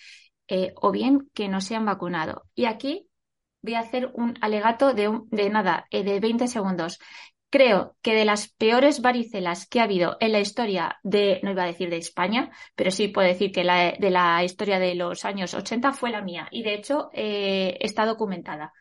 eh, 0.49 0.73
o 0.77 0.91
bien 0.91 1.29
que 1.35 1.49
no 1.49 1.61
se 1.61 1.77
han 1.77 1.85
vacunado. 1.85 2.45
Y 2.55 2.65
aquí 2.65 3.11
voy 3.61 3.75
a 3.75 3.81
hacer 3.81 4.11
un 4.15 4.39
alegato 4.41 4.95
de, 4.95 5.21
de 5.33 5.51
nada, 5.51 5.87
de 5.91 6.19
20 6.19 6.49
segundos. 6.49 6.99
Creo 7.57 7.97
que 8.03 8.13
de 8.15 8.27
las 8.27 8.49
peores 8.49 9.01
varicelas 9.01 9.67
que 9.67 9.81
ha 9.81 9.85
habido 9.85 10.19
en 10.21 10.33
la 10.33 10.41
historia 10.41 10.99
de, 11.03 11.41
no 11.43 11.53
iba 11.53 11.63
a 11.63 11.67
decir 11.67 11.89
de 11.89 11.97
España, 11.97 12.51
pero 12.75 12.91
sí 12.91 13.09
puedo 13.09 13.27
decir 13.27 13.51
que 13.51 13.65
la, 13.65 13.93
de 13.93 14.11
la 14.11 14.45
historia 14.45 14.79
de 14.79 14.95
los 14.95 15.25
años 15.25 15.55
80 15.55 15.95
fue 15.95 16.11
la 16.11 16.21
mía. 16.21 16.49
Y 16.51 16.63
de 16.63 16.75
hecho 16.75 17.09
eh, 17.15 17.79
está 17.81 18.05
documentada. 18.05 18.75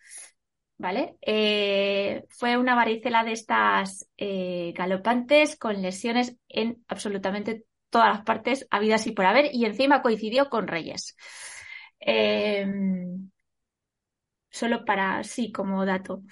¿Vale? 0.77 1.15
Eh, 1.22 2.25
fue 2.27 2.58
una 2.58 2.75
varicela 2.75 3.24
de 3.24 3.32
estas 3.32 4.10
eh, 4.17 4.74
galopantes 4.75 5.55
con 5.58 5.82
lesiones 5.82 6.36
en 6.50 6.84
absolutamente 6.89 7.63
todas 7.89 8.10
las 8.13 8.25
partes 8.25 8.67
habidas 8.72 9.08
y 9.08 9.13
por 9.13 9.25
haber 9.25 9.55
y 9.55 9.63
encima 9.63 10.01
coincidió 10.01 10.50
con 10.50 10.67
Reyes. 10.67 11.15
Eh, 12.01 12.67
solo 14.50 14.84
para, 14.84 15.24
sí, 15.24 15.51
como 15.51 15.86
dato. 15.86 16.24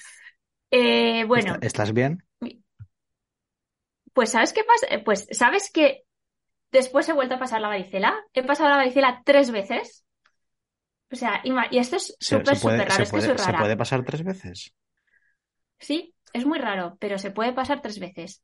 Eh, 0.72 1.24
bueno, 1.26 1.54
¿Está- 1.54 1.68
¿Estás 1.68 1.94
bien? 1.94 2.24
Pues 4.13 4.32
¿sabes 4.32 4.53
qué 4.53 4.63
pasa? 4.63 4.88
Eh, 4.89 5.03
Pues 5.03 5.27
¿sabes 5.32 5.72
que 5.72 6.03
después 6.72 7.10
he 7.10 7.13
vuelto 7.13 7.36
a 7.36 7.39
pasar 7.39 7.62
la 7.62 7.70
varicela? 7.70 8.15
He 8.34 8.43
pasado 8.43 8.70
la 8.72 8.77
varicela 8.77 9.24
tres 9.25 9.51
veces. 9.51 10.05
O 11.12 11.15
sea, 11.15 11.41
y 11.72 11.77
esto 11.77 11.96
es 11.98 12.17
¿Se, 12.20 12.36
súper, 12.36 12.58
súper 12.58 12.89
raro, 12.89 13.03
se 13.03 13.05
es 13.05 13.13
que 13.13 13.22
puede- 13.22 13.38
se 13.38 13.53
puede 13.53 13.77
pasar 13.77 14.03
tres 14.03 14.24
veces? 14.24 14.74
Sí, 15.79 16.15
es 16.34 16.46
muy 16.48 16.58
raro, 16.60 16.98
pero 17.00 17.20
se 17.20 17.29
puede 17.32 17.53
pasar 17.53 17.82
tres 17.82 18.00
veces. 18.00 18.41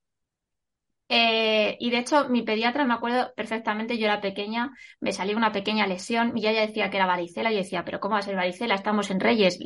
Eh, 1.12 1.76
y 1.80 1.90
de 1.90 1.98
hecho, 1.98 2.30
mi 2.30 2.44
pediatra, 2.44 2.86
me 2.86 2.94
acuerdo 2.94 3.34
perfectamente, 3.36 3.98
yo 3.98 4.06
era 4.06 4.22
pequeña, 4.22 4.72
me 5.00 5.12
salió 5.12 5.36
una 5.38 5.52
pequeña 5.52 5.88
lesión, 5.88 6.38
y 6.38 6.46
ella 6.48 6.62
decía 6.62 6.90
que 6.92 6.98
era 6.98 7.08
varicela, 7.08 7.52
y 7.52 7.56
yo 7.56 7.60
decía, 7.64 7.84
pero 7.84 8.00
¿cómo 8.00 8.14
va 8.14 8.20
a 8.20 8.22
ser 8.22 8.36
varicela? 8.36 8.76
Estamos 8.76 9.10
en 9.10 9.20
Reyes, 9.20 9.58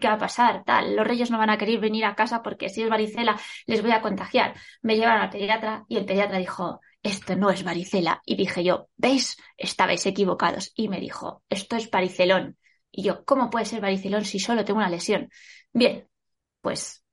¿qué 0.00 0.08
va 0.08 0.14
a 0.14 0.18
pasar? 0.18 0.64
Tal, 0.64 0.94
los 0.94 1.06
Reyes 1.06 1.30
no 1.30 1.38
van 1.38 1.50
a 1.50 1.56
querer 1.58 1.80
venir 1.80 2.04
a 2.04 2.14
casa 2.14 2.42
porque 2.42 2.68
si 2.68 2.82
es 2.82 2.90
varicela 2.90 3.38
les 3.66 3.82
voy 3.82 3.92
a 3.92 4.02
contagiar. 4.02 4.54
Me 4.82 4.96
llevaron 4.96 5.22
al 5.22 5.30
pediatra 5.30 5.84
y 5.88 5.96
el 5.96 6.04
pediatra 6.04 6.38
dijo, 6.38 6.80
esto 7.02 7.36
no 7.36 7.50
es 7.50 7.64
varicela. 7.64 8.20
Y 8.24 8.36
dije 8.36 8.62
yo, 8.64 8.88
¿veis? 8.96 9.36
Estabais 9.56 10.04
equivocados. 10.06 10.72
Y 10.76 10.88
me 10.88 11.00
dijo, 11.00 11.42
esto 11.48 11.76
es 11.76 11.90
varicelón. 11.90 12.58
Y 12.90 13.02
yo, 13.04 13.24
¿cómo 13.24 13.50
puede 13.50 13.64
ser 13.66 13.80
varicilón 13.80 14.24
si 14.24 14.38
solo 14.38 14.64
tengo 14.64 14.78
una 14.78 14.90
lesión? 14.90 15.30
Bien, 15.72 16.06
pues 16.60 17.04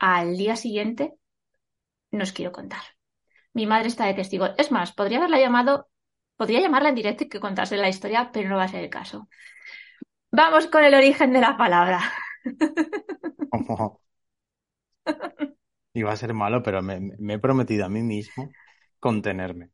al 0.00 0.36
día 0.36 0.56
siguiente 0.56 1.14
no 2.12 2.22
os 2.24 2.32
quiero 2.32 2.52
contar. 2.52 2.82
Mi 3.54 3.66
madre 3.66 3.88
está 3.88 4.06
de 4.06 4.14
testigo. 4.14 4.46
Es 4.58 4.70
más, 4.72 4.92
podría 4.92 5.18
haberla 5.18 5.38
llamado, 5.40 5.88
podría 6.36 6.60
llamarla 6.60 6.90
en 6.90 6.94
directo 6.96 7.24
y 7.24 7.28
que 7.28 7.40
contase 7.40 7.76
la 7.76 7.88
historia, 7.88 8.30
pero 8.32 8.48
no 8.48 8.56
va 8.56 8.64
a 8.64 8.68
ser 8.68 8.84
el 8.84 8.90
caso. 8.90 9.28
Vamos 10.32 10.66
con 10.66 10.82
el 10.84 10.94
origen 10.94 11.32
de 11.32 11.40
la 11.40 11.56
palabra. 11.56 12.00
Iba 15.94 16.12
a 16.12 16.16
ser 16.16 16.34
malo, 16.34 16.62
pero 16.62 16.82
me, 16.82 17.00
me 17.18 17.34
he 17.34 17.38
prometido 17.38 17.84
a 17.84 17.88
mí 17.88 18.02
mismo 18.02 18.50
contenerme. 19.00 19.70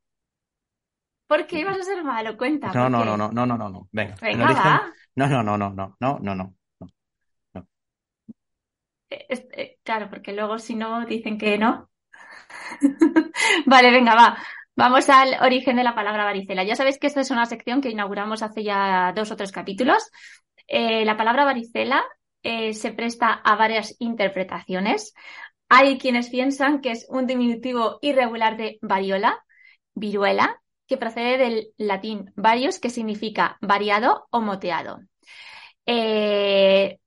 ¿Por 1.27 1.47
qué 1.47 1.61
ibas 1.61 1.79
a 1.79 1.83
ser 1.83 2.05
malo? 2.05 2.37
Cuenta. 2.37 2.69
No, 2.69 2.83
¿por 2.85 2.91
no, 2.91 3.05
no, 3.05 3.17
no, 3.17 3.31
no, 3.33 3.47
no, 3.47 3.59
no, 3.59 3.69
no. 3.69 3.89
Venga. 3.93 4.15
Venga, 4.23 4.45
origen- 4.47 4.63
va. 4.63 4.93
No, 5.17 5.29
no, 5.29 5.43
no, 5.43 5.59
no, 5.59 5.75
no, 5.75 5.97
no, 6.01 6.19
no, 6.21 6.35
no. 6.35 6.55
Eh, 9.11 9.27
eh, 9.53 9.79
claro, 9.83 10.09
porque 10.11 10.33
luego 10.33 10.59
si 10.59 10.75
no 10.75 11.05
dicen 11.07 11.39
que 11.39 11.59
no. 11.59 11.91
Vale, 13.67 13.91
venga, 13.91 14.15
va. 14.15 14.39
Vamos 14.75 15.09
al 15.09 15.37
origen 15.43 15.77
de 15.77 15.85
la 15.85 15.95
palabra 15.95 16.25
varicela. 16.25 16.63
Ya 16.63 16.77
sabéis 16.77 16.99
que 16.99 17.07
esta 17.07 17.23
es 17.23 17.31
una 17.31 17.47
sección 17.47 17.81
que 17.81 17.89
inauguramos 17.89 18.43
hace 18.43 18.63
ya 18.63 19.13
dos 19.17 19.31
o 19.31 19.37
tres 19.37 19.51
capítulos. 19.51 20.11
Eh, 20.67 21.05
la 21.05 21.17
palabra 21.17 21.45
varicela 21.45 22.05
eh, 22.43 22.75
se 22.75 22.93
presta 22.93 23.33
a 23.33 23.57
varias 23.57 23.97
interpretaciones. 24.01 25.15
Hay 25.69 25.99
quienes 25.99 26.29
piensan 26.29 26.81
que 26.81 26.93
es 26.93 27.07
un 27.09 27.27
diminutivo 27.27 27.99
irregular 28.03 28.57
de 28.57 28.79
variola, 28.83 29.43
viruela, 29.95 30.61
que 30.87 30.97
procede 30.97 31.39
del 31.39 31.69
latín 31.79 32.33
varios, 32.37 32.79
que 32.79 32.91
significa 32.91 33.57
variado 33.61 34.27
o 34.31 34.41
moteado. 34.41 35.01
Eh, 35.87 36.99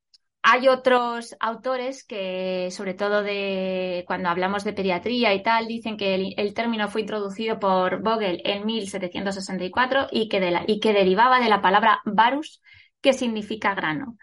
hay 0.51 0.67
otros 0.67 1.35
autores 1.39 2.03
que, 2.03 2.69
sobre 2.71 2.95
todo 2.95 3.21
de 3.21 4.03
cuando 4.07 4.29
hablamos 4.29 4.63
de 4.63 4.73
pediatría 4.73 5.31
y 5.35 5.43
tal, 5.43 5.67
dicen 5.67 5.95
que 5.95 6.33
el, 6.35 6.53
término 6.55 6.87
fue 6.87 7.01
introducido 7.01 7.59
por 7.59 8.01
Vogel 8.01 8.41
en 8.43 8.65
1764 8.65 10.07
y 10.11 10.27
que, 10.27 10.39
derivaba 10.39 11.39
de 11.39 11.49
la 11.49 11.61
palabra 11.61 12.01
varus, 12.03 12.63
que 12.99 13.13
significa 13.13 13.75
grano. 13.75 14.17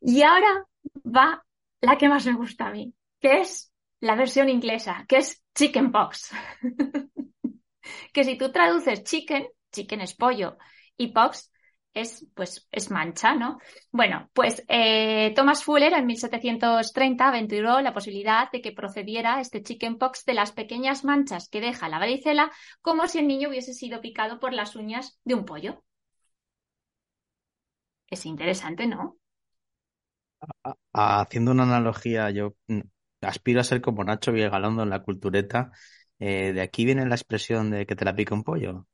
Y 0.00 0.22
ahora 0.22 0.64
va 1.04 1.44
la 1.80 1.98
que 1.98 2.08
más 2.08 2.26
me 2.26 2.34
gusta 2.34 2.68
a 2.68 2.70
mí, 2.70 2.94
que 3.20 3.40
es 3.40 3.72
la 3.98 4.14
versión 4.14 4.48
inglesa, 4.48 5.04
que 5.08 5.16
es 5.16 5.42
chickenpox. 5.52 6.30
que 8.12 8.22
si 8.22 8.38
tú 8.38 8.52
traduces 8.52 9.02
chicken, 9.02 9.48
chicken 9.72 10.02
es 10.02 10.14
pollo, 10.14 10.58
y 10.96 11.08
pox 11.08 11.51
es, 11.94 12.26
pues, 12.34 12.68
es 12.72 12.90
mancha, 12.90 13.34
¿no? 13.34 13.58
Bueno, 13.90 14.30
pues 14.32 14.64
eh, 14.68 15.32
Thomas 15.36 15.62
Fuller 15.64 15.92
en 15.92 16.06
1730 16.06 17.28
aventuró 17.28 17.80
la 17.80 17.92
posibilidad 17.92 18.50
de 18.50 18.60
que 18.60 18.72
procediera 18.72 19.40
este 19.40 19.62
chickenpox 19.62 20.24
de 20.24 20.34
las 20.34 20.52
pequeñas 20.52 21.04
manchas 21.04 21.48
que 21.48 21.60
deja 21.60 21.88
la 21.88 21.98
varicela, 21.98 22.50
como 22.80 23.06
si 23.08 23.18
el 23.18 23.28
niño 23.28 23.48
hubiese 23.48 23.74
sido 23.74 24.00
picado 24.00 24.40
por 24.40 24.52
las 24.52 24.76
uñas 24.76 25.18
de 25.24 25.34
un 25.34 25.44
pollo. 25.44 25.82
Es 28.08 28.26
interesante, 28.26 28.86
¿no? 28.86 29.16
Haciendo 30.92 31.52
una 31.52 31.62
analogía, 31.62 32.30
yo 32.30 32.54
mm, 32.68 32.80
aspiro 33.22 33.60
a 33.60 33.64
ser 33.64 33.80
como 33.80 34.04
Nacho 34.04 34.32
Vigalondo 34.32 34.82
en 34.82 34.90
la 34.90 35.02
cultureta. 35.02 35.70
Eh, 36.18 36.52
de 36.52 36.60
aquí 36.60 36.84
viene 36.84 37.06
la 37.06 37.14
expresión 37.14 37.70
de 37.70 37.86
que 37.86 37.96
te 37.96 38.04
la 38.04 38.14
pica 38.14 38.34
un 38.34 38.44
pollo. 38.44 38.86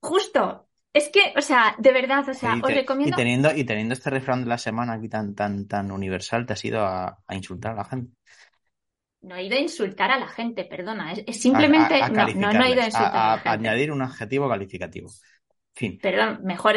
Justo. 0.00 0.65
Es 0.98 1.06
que, 1.14 1.22
o 1.36 1.42
sea, 1.42 1.62
de 1.78 1.92
verdad, 1.92 2.28
o 2.28 2.34
sea, 2.34 2.52
os 2.66 2.72
te- 2.72 2.74
y 3.02 3.12
recomiendo. 3.12 3.14
teniendo, 3.14 3.54
y 3.54 3.64
teniendo 3.64 3.94
este 3.94 4.10
refrán 4.10 4.42
de 4.42 4.48
la 4.48 4.58
semana 4.58 4.94
aquí 4.94 5.08
tan, 5.08 5.34
tan, 5.34 5.66
tan 5.68 5.90
universal, 5.92 6.46
te 6.46 6.52
has 6.54 6.64
ido 6.64 6.84
a, 6.84 7.18
a 7.26 7.34
insultar 7.34 7.72
a 7.72 7.76
la 7.76 7.84
gente. 7.84 8.12
No 9.28 9.36
he 9.36 9.42
ido 9.46 9.56
a 9.56 9.60
insultar 9.60 10.10
a 10.10 10.18
la 10.18 10.26
gente, 10.28 10.64
perdona. 10.64 11.12
Es, 11.12 11.22
es 11.26 11.40
simplemente. 11.42 11.94
A- 12.02 12.08
no, 12.10 12.30
no, 12.34 12.54
no 12.54 12.64
he 12.64 12.72
ido 12.72 12.82
a 12.82 12.86
insultar 12.86 13.24
a, 13.24 13.26
la 13.26 13.36
gente. 13.36 13.52
añadir 13.52 13.92
un 13.92 14.02
adjetivo 14.02 14.48
calificativo. 14.48 15.10
Fin, 15.74 16.00
Perdón, 16.00 16.40
mejor. 16.44 16.74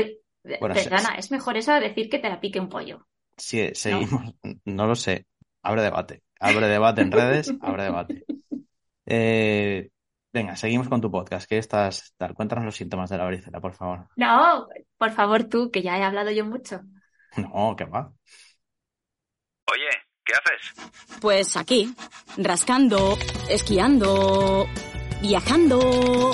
Bueno, 0.60 0.76
se- 0.76 0.90
Perdona, 0.90 1.16
es 1.18 1.32
mejor 1.32 1.56
eso 1.58 1.74
de 1.74 1.80
decir 1.82 2.10
que 2.10 2.20
te 2.20 2.30
la 2.30 2.42
pique 2.42 2.60
un 2.60 2.70
pollo. 2.70 3.08
si 3.38 3.72
seguimos, 3.76 4.34
no 4.66 4.88
lo 4.88 4.96
sé, 4.96 5.26
abre 5.62 5.82
debate, 5.82 6.24
abre 6.40 6.68
debate 6.68 7.02
en 7.02 7.12
redes, 7.12 7.56
abre 7.60 7.84
debate. 7.84 8.26
Eh, 9.06 9.90
venga, 10.32 10.56
seguimos 10.56 10.90
con 10.90 11.02
tu 11.02 11.12
podcast, 11.12 11.48
que 11.48 11.58
estás 11.58 12.14
tal, 12.18 12.34
cuéntanos 12.34 12.66
los 12.66 12.76
síntomas 12.76 13.10
de 13.10 13.18
la 13.18 13.24
varicela, 13.24 13.60
por 13.60 13.74
favor. 13.74 14.08
No, 14.16 14.68
por 14.98 15.12
favor 15.12 15.44
tú, 15.46 15.72
que 15.72 15.82
ya 15.82 15.98
he 15.98 16.04
hablado 16.04 16.32
yo 16.32 16.46
mucho. 16.46 16.82
No, 17.38 17.76
que 17.76 17.86
va. 17.86 18.12
Oye, 19.72 19.90
¿qué 20.26 20.34
haces? 20.34 21.20
Pues 21.22 21.56
aquí, 21.58 21.94
rascando, 22.38 23.18
esquiando, 23.50 24.66
viajando, 25.22 26.34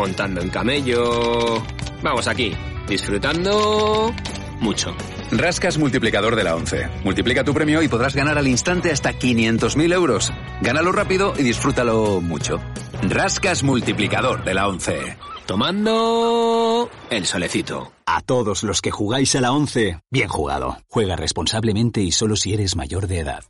montando 0.00 0.40
en 0.40 0.48
camello. 0.48 1.62
Vamos 2.02 2.26
aquí, 2.26 2.54
disfrutando 2.88 4.10
mucho. 4.58 4.96
Rascas 5.30 5.76
multiplicador 5.76 6.36
de 6.36 6.44
la 6.44 6.56
11. 6.56 6.88
Multiplica 7.04 7.44
tu 7.44 7.52
premio 7.52 7.82
y 7.82 7.88
podrás 7.88 8.14
ganar 8.14 8.38
al 8.38 8.48
instante 8.48 8.90
hasta 8.90 9.12
500.000 9.12 9.92
euros. 9.92 10.32
Gánalo 10.62 10.90
rápido 10.90 11.34
y 11.36 11.42
disfrútalo 11.42 12.22
mucho. 12.22 12.60
Rascas 13.02 13.62
multiplicador 13.62 14.42
de 14.42 14.54
la 14.54 14.68
11. 14.68 15.18
Tomando 15.46 16.88
el 17.10 17.26
solecito. 17.26 17.92
A 18.06 18.22
todos 18.22 18.62
los 18.62 18.80
que 18.80 18.90
jugáis 18.90 19.36
a 19.36 19.42
la 19.42 19.52
11, 19.52 20.00
bien 20.10 20.28
jugado. 20.28 20.78
Juega 20.88 21.14
responsablemente 21.14 22.00
y 22.00 22.10
solo 22.10 22.36
si 22.36 22.54
eres 22.54 22.74
mayor 22.74 23.06
de 23.06 23.18
edad. 23.18 23.44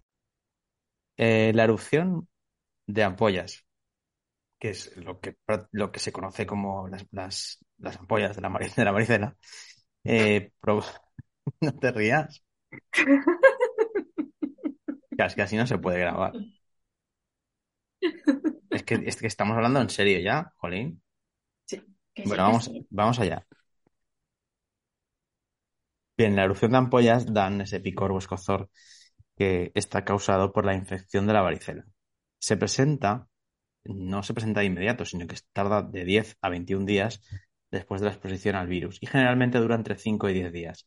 Eh, 1.17 1.53
la 1.55 1.63
erupción 1.63 2.27
de 2.89 3.05
ampollas, 3.05 3.65
que 4.61 4.71
es 4.71 4.97
lo 4.99 5.21
que, 5.21 5.37
lo 5.73 5.93
que 5.93 6.01
se 6.01 6.13
conoce 6.13 6.47
como 6.47 6.89
las, 6.89 7.07
las, 7.13 7.67
las 7.79 7.99
ampollas 7.99 8.37
de 8.37 8.43
la, 8.43 8.51
de 9.09 9.21
la 9.21 9.39
eh, 10.05 10.53
pro- 10.61 10.85
no 11.63 11.75
te 11.79 11.93
rías. 11.93 12.45
Que 15.35 15.43
así 15.43 15.57
no 15.57 15.67
se 15.67 15.79
puede 15.79 16.01
grabar. 16.01 16.33
Es 18.69 18.83
que, 18.83 18.95
es 19.07 19.17
que 19.17 19.29
estamos 19.29 19.57
hablando 19.57 19.81
en 19.81 19.91
serio 19.91 20.19
ya, 20.19 20.53
Jolín. 20.57 21.01
Que 22.15 22.23
Bueno, 22.25 22.27
sí, 22.27 22.37
que 22.45 22.47
vamos, 22.51 22.65
sí. 22.65 22.87
vamos 22.91 23.19
allá. 23.21 23.47
Bien, 26.17 26.37
la 26.37 26.45
erupción 26.45 26.73
de 26.73 26.79
ampollas 26.79 27.33
dan 27.33 27.61
ese 27.63 27.81
picor 27.81 28.13
o 28.13 28.19
escozor 28.19 28.69
que 29.37 29.73
está 29.75 30.05
causado 30.05 30.53
por 30.53 30.67
la 30.67 30.77
infección 30.77 31.27
de 31.29 31.35
la 31.35 31.43
varicela. 31.43 31.87
Se 32.41 32.59
presenta, 32.59 33.29
no 33.85 34.23
se 34.23 34.35
presenta 34.35 34.61
de 34.61 34.67
inmediato, 34.67 35.05
sino 35.05 35.27
que 35.27 35.37
tarda 35.53 35.83
de 35.83 36.05
10 36.05 36.37
a 36.41 36.49
21 36.49 36.87
días 36.87 37.21
después 37.71 38.01
de 38.01 38.07
la 38.07 38.13
exposición 38.13 38.57
al 38.57 38.69
virus 38.69 38.99
y 39.01 39.07
generalmente 39.07 39.59
dura 39.59 39.77
entre 39.77 39.97
5 39.97 40.29
y 40.29 40.35
10 40.35 40.53
días. 40.53 40.87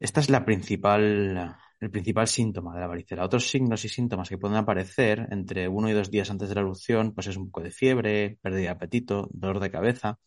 Esta 0.00 0.20
es 0.20 0.28
la 0.28 0.44
principal, 0.44 1.56
el 1.80 1.90
principal 1.90 2.28
síntoma 2.28 2.74
de 2.74 2.80
la 2.80 2.86
varicela. 2.86 3.24
Otros 3.24 3.48
signos 3.48 3.84
y 3.84 3.88
síntomas 3.88 4.28
que 4.28 4.38
pueden 4.38 4.56
aparecer 4.56 5.28
entre 5.30 5.68
uno 5.68 5.88
y 5.88 5.92
dos 5.92 6.10
días 6.10 6.30
antes 6.30 6.48
de 6.48 6.54
la 6.56 6.60
erupción, 6.62 7.14
pues 7.14 7.28
es 7.28 7.36
un 7.36 7.46
poco 7.46 7.62
de 7.62 7.70
fiebre, 7.70 8.38
pérdida 8.42 8.60
de 8.62 8.68
apetito, 8.68 9.28
dolor 9.32 9.60
de 9.60 9.70
cabeza, 9.70 10.18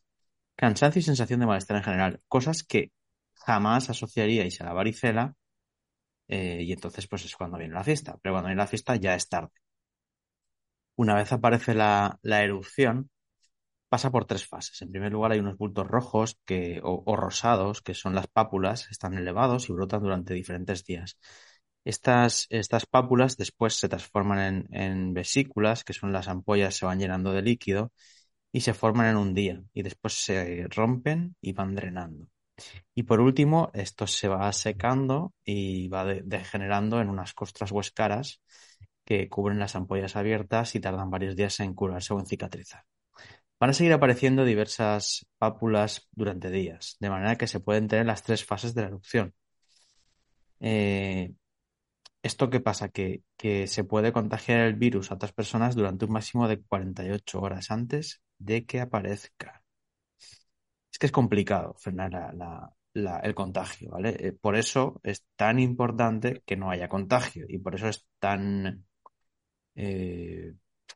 cansancio 0.56 1.00
y 1.00 1.04
sensación 1.04 1.40
de 1.42 1.48
malestar 1.48 1.78
en 1.78 1.84
general, 1.84 2.22
cosas 2.28 2.64
que 2.64 2.92
jamás 3.36 3.90
asociaríais 3.90 4.60
a 4.62 4.66
la 4.66 4.74
varicela 4.74 5.36
eh, 6.28 6.62
y 6.64 6.74
entonces 6.74 7.08
pues 7.08 7.26
es 7.26 7.36
cuando 7.36 7.58
viene 7.58 7.74
la 7.74 7.84
fiesta, 7.84 8.18
pero 8.22 8.34
cuando 8.36 8.48
viene 8.50 8.62
la 8.62 8.68
fiesta 8.68 8.96
ya 8.96 9.16
es 9.16 9.30
tarde. 9.30 9.52
Una 10.98 11.14
vez 11.14 11.32
aparece 11.32 11.76
la, 11.76 12.20
erupción, 12.24 13.12
pasa 13.88 14.12
por 14.12 14.26
tres 14.26 14.48
fases. 14.48 14.82
En 14.82 14.92
primer 14.92 15.12
lugar 15.12 15.32
hay 15.32 15.40
unos 15.40 15.58
bultos 15.58 15.88
rojos 15.88 16.40
o, 16.82 17.16
rosados, 17.16 17.82
que 17.84 17.94
son 17.94 18.16
las 18.16 18.28
pápulas, 18.28 18.90
están 18.90 19.14
elevados 19.14 19.70
y 19.70 19.74
brotan 19.74 20.02
durante 20.02 20.34
diferentes 20.34 20.84
días. 20.86 21.20
Estas, 21.86 22.48
estas 22.50 22.88
pápulas 22.88 23.38
después 23.38 23.76
se 23.76 23.90
transforman 23.90 24.68
en, 24.72 25.14
vesículas, 25.14 25.84
que 25.84 25.94
son 25.94 26.12
las 26.12 26.28
ampollas, 26.28 26.76
se 26.76 26.88
van 26.88 27.00
llenando 27.00 27.32
de 27.32 27.44
líquido 27.44 27.94
y 28.52 28.62
se 28.62 28.74
forman 28.74 29.08
en 29.08 29.18
un 29.18 29.36
día 29.36 29.62
y 29.74 29.84
después 29.84 30.16
se 30.16 30.68
rompen 30.70 31.36
y 31.42 31.54
van 31.54 31.76
drenando. 31.76 32.28
Y 32.96 33.04
por 33.04 33.22
último, 33.22 33.70
esto 33.74 34.08
se 34.08 34.28
va 34.28 34.52
secando 34.52 35.34
y 35.46 35.90
va 35.90 36.06
de- 36.06 36.24
degenerando 36.24 37.00
en 37.02 37.10
unas 37.10 37.34
costras 37.36 37.72
o 37.72 37.80
escaras 37.80 38.42
que 39.08 39.30
cubren 39.30 39.58
las 39.58 39.76
ampollas 39.78 40.18
abiertas 40.18 40.76
y 40.76 40.82
tardan 40.82 41.10
varios 41.10 41.38
días 41.38 41.62
en 41.62 41.74
curarse 41.74 42.14
o 42.14 42.20
en 42.20 42.26
cicatrizar. 42.26 42.84
Van 43.60 43.70
a 43.70 43.74
seguir 43.74 43.94
apareciendo 43.94 44.44
diversas 44.44 45.26
pápulas 45.38 46.10
durante 46.12 46.52
días, 46.52 46.98
de 47.00 47.10
manera 47.10 47.38
que 47.38 47.48
se 47.48 47.62
pueden 47.62 47.88
tener 47.88 48.06
las 48.06 48.24
tres 48.24 48.46
fases 48.46 48.76
de 48.76 48.82
la 48.82 48.88
erupción. 48.90 49.34
Eh, 50.60 51.34
¿esto 52.22 52.50
qué 52.50 52.60
pasa? 52.60 52.90
Que, 52.90 53.24
que 53.38 53.68
se 53.68 53.86
puede 53.86 54.12
contagiar 54.12 54.60
el 54.62 54.76
virus 54.76 55.12
a 55.12 55.16
otras 55.16 55.32
personas 55.32 55.76
durante 55.76 56.06
un 56.06 56.12
máximo 56.12 56.48
de 56.50 56.62
48 56.62 57.40
horas 57.40 57.72
antes 57.72 58.22
de 58.40 58.66
que 58.66 58.82
aparezca. 58.82 59.64
Es 60.92 61.00
que 61.00 61.06
es 61.06 61.12
complicado 61.14 61.76
frenar 61.78 62.74
el 63.24 63.36
contagio, 63.36 63.92
¿vale? 63.92 64.18
Eh, 64.20 64.34
por 64.34 64.56
eso 64.58 65.00
es 65.04 65.26
tan 65.36 65.60
importante 65.60 66.44
que 66.46 66.58
no 66.58 66.70
haya 66.72 66.90
contagio 66.90 67.46
y 67.48 67.60
por 67.60 67.76
eso 67.76 67.88
es 67.88 68.06
tan 68.20 68.87
eh, 69.78 70.54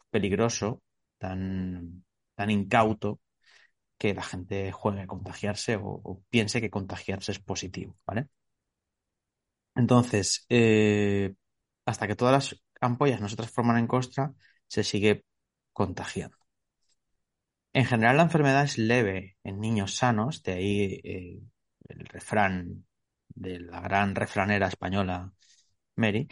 peligroso, 0.10 0.84
tan, 1.17 2.04
tan 2.36 2.50
incauto 2.52 3.22
que 3.98 4.13
la 4.15 4.24
gente 4.24 4.72
juegue 4.72 5.02
a 5.04 5.08
contagiarse 5.08 5.78
o, 5.82 6.24
piense 6.30 6.62
que 6.62 6.72
contagiarse 6.72 7.32
es 7.34 7.39
positivo, 7.39 7.98
¿vale? 8.06 8.28
Entonces, 9.76 10.46
eh, 10.50 11.34
hasta 11.86 12.08
que 12.08 12.15
todas 12.15 12.34
las 12.34 12.63
ampollas 12.82 13.22
no 13.22 13.30
se 13.30 13.36
transforman 13.36 13.78
en 13.78 13.88
costra, 13.88 14.34
se 14.67 14.84
sigue 14.84 15.26
contagiando. 15.74 16.38
En 17.74 17.86
general, 17.86 18.17
la 18.17 18.24
enfermedad 18.24 18.63
es 18.63 18.78
leve 18.78 19.38
en 19.44 19.60
niños 19.60 19.96
sanos, 19.96 20.44
de 20.44 20.52
ahí 20.54 21.02
eh, 21.04 21.39
el 21.88 22.06
refrán 22.06 22.86
de 23.30 23.60
la 23.60 23.80
gran 23.82 24.15
refranera 24.15 24.67
española 24.67 25.32
Mary. 25.96 26.28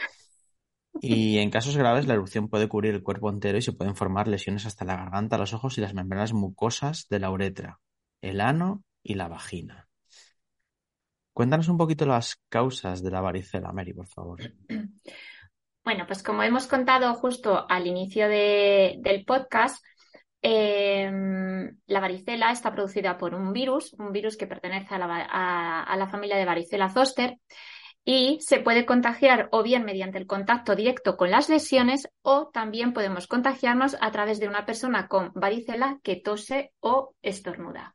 Y 1.01 1.37
en 1.37 1.49
casos 1.49 1.77
graves, 1.77 2.07
la 2.07 2.13
erupción 2.15 2.49
puede 2.49 2.67
cubrir 2.67 2.93
el 2.93 3.03
cuerpo 3.03 3.29
entero 3.29 3.57
y 3.57 3.61
se 3.61 3.73
pueden 3.73 3.95
formar 3.95 4.27
lesiones 4.27 4.65
hasta 4.65 4.85
la 4.85 4.97
garganta, 4.97 5.37
los 5.37 5.53
ojos 5.53 5.77
y 5.77 5.81
las 5.81 5.93
membranas 5.93 6.33
mucosas 6.33 7.07
de 7.09 7.19
la 7.19 7.31
uretra, 7.31 7.79
el 8.21 8.41
ano 8.41 8.83
y 9.01 9.13
la 9.13 9.27
vagina. 9.27 9.87
Cuéntanos 11.33 11.69
un 11.69 11.77
poquito 11.77 12.05
las 12.05 12.41
causas 12.49 13.01
de 13.01 13.11
la 13.11 13.21
varicela, 13.21 13.71
Mary, 13.71 13.93
por 13.93 14.07
favor. 14.07 14.39
Bueno, 15.81 16.05
pues 16.05 16.21
como 16.21 16.43
hemos 16.43 16.67
contado 16.67 17.15
justo 17.15 17.65
al 17.67 17.87
inicio 17.87 18.27
de- 18.27 18.97
del 18.99 19.25
podcast, 19.25 19.83
eh, 20.41 21.09
la 21.87 21.99
varicela 21.99 22.51
está 22.51 22.71
producida 22.71 23.17
por 23.17 23.33
un 23.33 23.53
virus, 23.53 23.93
un 23.93 24.11
virus 24.11 24.37
que 24.37 24.45
pertenece 24.45 24.93
a 24.93 25.95
la 25.97 26.07
familia 26.07 26.37
de 26.37 26.45
varicela 26.45 26.89
zoster 26.89 27.37
y 28.11 28.39
se 28.41 28.59
puede 28.59 28.87
contagiar 28.87 29.49
o 29.51 29.61
bien 29.61 29.85
mediante 29.85 30.17
el 30.17 30.25
contacto 30.25 30.75
directo 30.75 31.15
con 31.15 31.29
las 31.29 31.47
lesiones 31.47 32.09
o 32.23 32.47
también 32.51 32.91
podemos 32.91 33.27
contagiarnos 33.27 33.95
a 34.01 34.09
través 34.09 34.39
de 34.39 34.47
una 34.47 34.65
persona 34.65 35.07
con 35.07 35.31
varicela 35.35 35.99
que 36.01 36.15
tose 36.15 36.73
o 36.79 37.13
estornuda. 37.21 37.93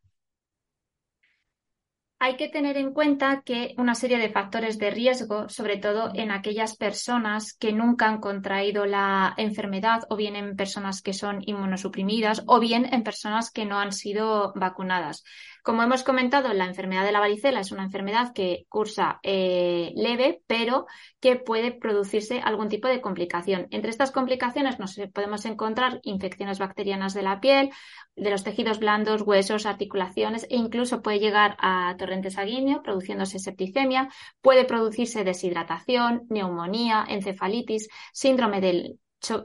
Hay 2.20 2.36
que 2.36 2.48
tener 2.48 2.76
en 2.76 2.94
cuenta 2.94 3.42
que 3.44 3.74
una 3.76 3.96
serie 3.96 4.18
de 4.18 4.30
factores 4.30 4.78
de 4.78 4.92
riesgo, 4.92 5.48
sobre 5.48 5.78
todo 5.78 6.12
en 6.14 6.30
aquellas 6.30 6.76
personas 6.76 7.52
que 7.52 7.72
nunca 7.72 8.06
han 8.06 8.20
contraído 8.20 8.86
la 8.86 9.34
enfermedad 9.36 10.04
o 10.08 10.16
bien 10.16 10.36
en 10.36 10.54
personas 10.54 11.02
que 11.02 11.12
son 11.12 11.42
inmunosuprimidas 11.44 12.44
o 12.46 12.60
bien 12.60 12.86
en 12.94 13.02
personas 13.02 13.50
que 13.50 13.64
no 13.64 13.80
han 13.80 13.90
sido 13.90 14.52
vacunadas. 14.54 15.24
Como 15.64 15.82
hemos 15.82 16.02
comentado, 16.02 16.52
la 16.52 16.66
enfermedad 16.66 17.06
de 17.06 17.12
la 17.12 17.20
varicela 17.20 17.60
es 17.60 17.72
una 17.72 17.84
enfermedad 17.84 18.34
que 18.34 18.66
cursa 18.68 19.18
eh, 19.22 19.92
leve, 19.96 20.42
pero 20.46 20.84
que 21.20 21.36
puede 21.36 21.72
producirse 21.72 22.40
algún 22.40 22.68
tipo 22.68 22.86
de 22.86 23.00
complicación. 23.00 23.66
Entre 23.70 23.88
estas 23.88 24.10
complicaciones 24.10 24.78
nos 24.78 25.00
podemos 25.14 25.46
encontrar 25.46 26.00
infecciones 26.02 26.58
bacterianas 26.58 27.14
de 27.14 27.22
la 27.22 27.40
piel, 27.40 27.70
de 28.14 28.30
los 28.30 28.44
tejidos 28.44 28.78
blandos, 28.78 29.22
huesos, 29.22 29.64
articulaciones 29.64 30.46
e 30.50 30.56
incluso 30.56 31.00
puede 31.00 31.18
llegar 31.18 31.56
a 31.58 31.96
torrente 31.96 32.30
sanguíneo 32.30 32.82
produciéndose 32.82 33.38
septicemia, 33.38 34.10
puede 34.42 34.66
producirse 34.66 35.24
deshidratación, 35.24 36.26
neumonía, 36.28 37.06
encefalitis, 37.08 37.88
síndrome 38.12 38.60
del, 38.60 38.98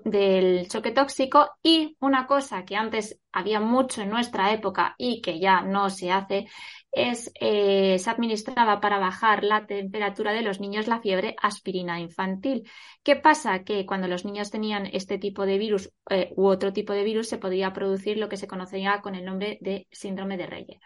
del 0.03 0.67
choque 0.67 0.91
tóxico 0.91 1.51
y 1.63 1.95
una 1.99 2.27
cosa 2.27 2.65
que 2.65 2.75
antes 2.75 3.19
había 3.31 3.59
mucho 3.59 4.01
en 4.01 4.09
nuestra 4.09 4.51
época 4.53 4.95
y 4.97 5.21
que 5.21 5.39
ya 5.39 5.61
no 5.61 5.89
se 5.89 6.11
hace 6.11 6.47
es 6.91 7.31
eh, 7.39 7.99
se 7.99 8.09
administraba 8.09 8.81
para 8.81 8.97
bajar 8.97 9.43
la 9.43 9.67
temperatura 9.67 10.33
de 10.33 10.41
los 10.41 10.59
niños 10.59 10.87
la 10.87 10.99
fiebre 10.99 11.35
aspirina 11.41 11.99
infantil. 11.99 12.67
¿Qué 13.03 13.15
pasa? 13.15 13.63
Que 13.63 13.85
cuando 13.85 14.07
los 14.07 14.25
niños 14.25 14.49
tenían 14.49 14.87
este 14.87 15.17
tipo 15.19 15.45
de 15.45 15.57
virus 15.57 15.91
eh, 16.09 16.33
u 16.35 16.47
otro 16.47 16.73
tipo 16.73 16.93
de 16.93 17.03
virus 17.03 17.29
se 17.29 17.37
podía 17.37 17.73
producir 17.73 18.17
lo 18.17 18.27
que 18.29 18.37
se 18.37 18.47
conocía 18.47 19.01
con 19.01 19.15
el 19.15 19.25
nombre 19.25 19.59
de 19.61 19.87
síndrome 19.91 20.37
de 20.37 20.47
Reye. 20.47 20.79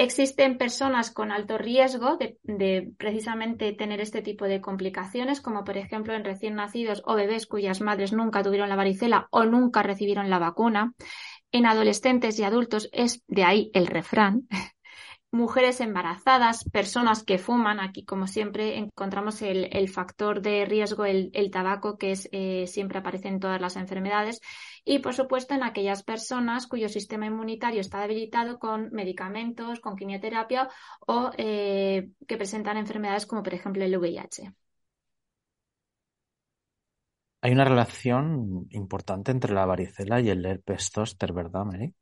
Existen 0.00 0.58
personas 0.58 1.10
con 1.10 1.32
alto 1.32 1.58
riesgo 1.58 2.18
de, 2.18 2.92
precisamente 2.96 3.72
tener 3.72 4.00
este 4.00 4.22
tipo 4.22 4.44
de 4.44 4.60
complicaciones, 4.60 5.40
como 5.40 5.64
por 5.64 5.76
ejemplo 5.76 6.14
en 6.14 6.22
recién 6.22 6.54
nacidos 6.54 7.02
o 7.04 7.16
bebés 7.16 7.48
cuyas 7.48 7.80
madres 7.80 8.12
nunca 8.12 8.44
tuvieron 8.44 8.68
la 8.68 8.76
varicela 8.76 9.26
o 9.32 9.44
nunca 9.44 9.82
recibieron 9.82 10.30
la 10.30 10.38
vacuna. 10.38 10.94
En 11.50 11.66
adolescentes 11.66 12.38
y 12.38 12.44
adultos 12.44 12.88
es 12.92 13.24
de 13.26 13.42
ahí 13.42 13.70
el 13.74 13.88
refrán. 13.88 14.46
Mujeres 15.30 15.80
embarazadas, 15.82 16.64
personas 16.72 17.22
que 17.22 17.36
fuman, 17.36 17.80
aquí 17.80 18.02
como 18.02 18.26
siempre 18.26 18.78
encontramos 18.78 19.42
el, 19.42 19.68
el 19.72 19.90
factor 19.90 20.40
de 20.40 20.64
riesgo, 20.64 21.04
el, 21.04 21.30
el 21.34 21.50
tabaco, 21.50 21.98
que 21.98 22.12
es, 22.12 22.30
eh, 22.32 22.66
siempre 22.66 22.98
aparece 22.98 23.28
en 23.28 23.38
todas 23.38 23.60
las 23.60 23.76
enfermedades, 23.76 24.40
y 24.86 25.00
por 25.00 25.12
supuesto 25.12 25.54
en 25.54 25.62
aquellas 25.64 26.02
personas 26.02 26.66
cuyo 26.66 26.88
sistema 26.88 27.26
inmunitario 27.26 27.82
está 27.82 28.00
debilitado 28.00 28.58
con 28.58 28.90
medicamentos, 28.90 29.80
con 29.80 29.96
quimioterapia 29.96 30.70
o 31.06 31.30
eh, 31.36 32.08
que 32.26 32.36
presentan 32.38 32.78
enfermedades 32.78 33.26
como 33.26 33.42
por 33.42 33.52
ejemplo 33.52 33.84
el 33.84 33.98
VIH. 33.98 34.54
Hay 37.40 37.52
una 37.52 37.64
relación 37.64 38.66
importante 38.70 39.30
entre 39.30 39.52
la 39.52 39.66
varicela 39.66 40.20
y 40.20 40.30
el 40.30 40.44
herpes 40.46 40.90
zóster, 40.92 41.32
¿verdad, 41.32 41.64
Mary? 41.64 41.94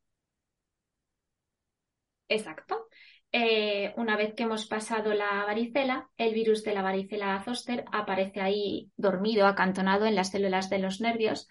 Exacto. 2.28 2.85
Eh, 3.32 3.92
una 3.96 4.16
vez 4.16 4.34
que 4.34 4.44
hemos 4.44 4.66
pasado 4.66 5.12
la 5.12 5.44
varicela, 5.44 6.08
el 6.16 6.32
virus 6.32 6.62
de 6.64 6.74
la 6.74 6.82
varicela 6.82 7.42
zoster 7.44 7.84
aparece 7.92 8.40
ahí 8.40 8.90
dormido, 8.96 9.46
acantonado 9.46 10.06
en 10.06 10.14
las 10.14 10.30
células 10.30 10.70
de 10.70 10.78
los 10.78 11.00
nervios 11.00 11.48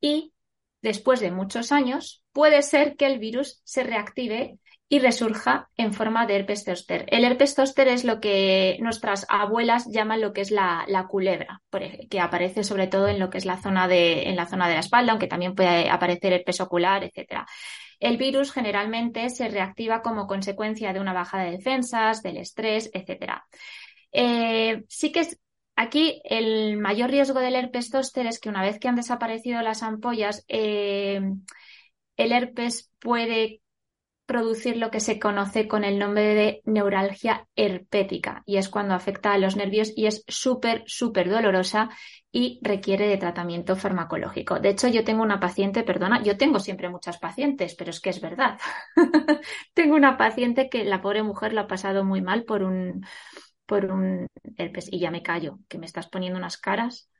y 0.00 0.32
después 0.80 1.20
de 1.20 1.30
muchos 1.30 1.70
años 1.70 2.22
puede 2.32 2.62
ser 2.62 2.96
que 2.96 3.06
el 3.06 3.18
virus 3.18 3.60
se 3.64 3.82
reactive 3.84 4.58
y 4.88 4.98
resurja 4.98 5.70
en 5.78 5.94
forma 5.94 6.26
de 6.26 6.36
herpes 6.36 6.64
zóster. 6.64 7.06
El 7.08 7.24
herpes 7.24 7.54
zóster 7.54 7.88
es 7.88 8.04
lo 8.04 8.20
que 8.20 8.76
nuestras 8.80 9.24
abuelas 9.30 9.86
llaman 9.90 10.20
lo 10.20 10.34
que 10.34 10.42
es 10.42 10.50
la, 10.50 10.84
la 10.86 11.06
culebra, 11.06 11.62
que 12.10 12.20
aparece 12.20 12.62
sobre 12.62 12.88
todo 12.88 13.08
en 13.08 13.18
lo 13.18 13.30
que 13.30 13.38
es 13.38 13.46
la 13.46 13.56
zona 13.56 13.88
de, 13.88 14.28
en 14.28 14.36
la 14.36 14.46
zona 14.46 14.68
de 14.68 14.74
la 14.74 14.80
espalda, 14.80 15.12
aunque 15.12 15.28
también 15.28 15.54
puede 15.54 15.88
aparecer 15.88 16.34
herpes 16.34 16.60
ocular, 16.60 17.04
etcétera. 17.04 17.46
El 18.02 18.16
virus 18.16 18.50
generalmente 18.50 19.30
se 19.30 19.48
reactiva 19.48 20.02
como 20.02 20.26
consecuencia 20.26 20.92
de 20.92 20.98
una 20.98 21.12
bajada 21.12 21.44
de 21.44 21.52
defensas, 21.52 22.20
del 22.20 22.38
estrés, 22.38 22.90
etc. 22.92 23.44
Eh, 24.10 24.82
sí 24.88 25.12
que 25.12 25.20
es, 25.20 25.38
aquí 25.76 26.20
el 26.24 26.78
mayor 26.78 27.10
riesgo 27.10 27.38
del 27.38 27.54
herpes 27.54 27.90
zóster 27.90 28.26
es 28.26 28.40
que 28.40 28.48
una 28.48 28.62
vez 28.62 28.80
que 28.80 28.88
han 28.88 28.96
desaparecido 28.96 29.62
las 29.62 29.84
ampollas, 29.84 30.44
eh, 30.48 31.20
el 32.16 32.32
herpes 32.32 32.90
puede 32.98 33.61
producir 34.32 34.78
lo 34.78 34.90
que 34.90 35.00
se 35.00 35.18
conoce 35.18 35.68
con 35.68 35.84
el 35.84 35.98
nombre 35.98 36.34
de 36.34 36.62
neuralgia 36.64 37.46
herpética 37.54 38.42
y 38.46 38.56
es 38.56 38.70
cuando 38.70 38.94
afecta 38.94 39.34
a 39.34 39.36
los 39.36 39.56
nervios 39.56 39.92
y 39.94 40.06
es 40.06 40.24
súper, 40.26 40.84
súper 40.86 41.28
dolorosa 41.28 41.90
y 42.30 42.58
requiere 42.62 43.06
de 43.08 43.18
tratamiento 43.18 43.76
farmacológico. 43.76 44.58
De 44.58 44.70
hecho, 44.70 44.88
yo 44.88 45.04
tengo 45.04 45.22
una 45.22 45.38
paciente, 45.38 45.82
perdona, 45.82 46.22
yo 46.22 46.38
tengo 46.38 46.60
siempre 46.60 46.88
muchas 46.88 47.18
pacientes, 47.18 47.74
pero 47.74 47.90
es 47.90 48.00
que 48.00 48.08
es 48.08 48.22
verdad. 48.22 48.58
tengo 49.74 49.96
una 49.96 50.16
paciente 50.16 50.70
que 50.70 50.82
la 50.84 51.02
pobre 51.02 51.22
mujer 51.22 51.52
lo 51.52 51.60
ha 51.60 51.66
pasado 51.66 52.02
muy 52.02 52.22
mal 52.22 52.44
por 52.44 52.62
un, 52.62 53.04
por 53.66 53.84
un 53.84 54.28
herpes 54.56 54.88
y 54.90 54.98
ya 54.98 55.10
me 55.10 55.22
callo, 55.22 55.58
que 55.68 55.76
me 55.76 55.84
estás 55.84 56.08
poniendo 56.08 56.38
unas 56.38 56.56
caras. 56.56 57.10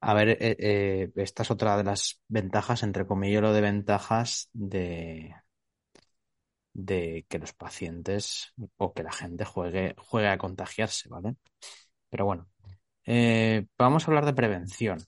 A 0.00 0.14
ver, 0.14 0.28
eh, 0.28 0.56
eh, 0.60 1.10
esta 1.16 1.42
es 1.42 1.50
otra 1.50 1.76
de 1.76 1.82
las 1.82 2.20
ventajas, 2.28 2.84
entre 2.84 3.04
comillas, 3.04 3.42
lo 3.42 3.52
de 3.52 3.62
ventajas 3.62 4.48
de, 4.52 5.34
de 6.76 7.24
que 7.28 7.38
los 7.38 7.54
pacientes 7.54 8.52
o 8.76 8.92
que 8.92 9.02
la 9.02 9.12
gente 9.12 9.44
juegue, 9.44 9.94
juegue 9.98 10.28
a 10.28 10.38
contagiarse, 10.38 11.08
¿vale? 11.08 11.36
Pero 12.10 12.26
bueno, 12.26 12.48
eh, 13.06 13.66
vamos 13.78 14.04
a 14.04 14.10
hablar 14.10 14.26
de 14.26 14.34
prevención, 14.34 14.98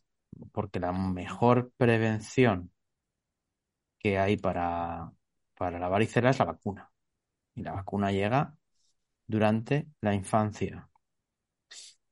porque 0.53 0.81
la 0.81 0.93
mejor 0.93 1.73
prevención 1.77 2.73
que 3.99 4.19
hay 4.19 4.37
para, 4.39 5.13
para 5.55 5.79
la 5.79 5.89
varicela 5.89 6.31
es 6.31 6.39
la 6.39 6.47
vacuna. 6.47 6.91
Y 7.55 7.63
la 7.63 7.73
vacuna 7.73 8.13
llega 8.13 8.57
durante 9.27 9.89
la 10.01 10.15
infancia. 10.15 10.89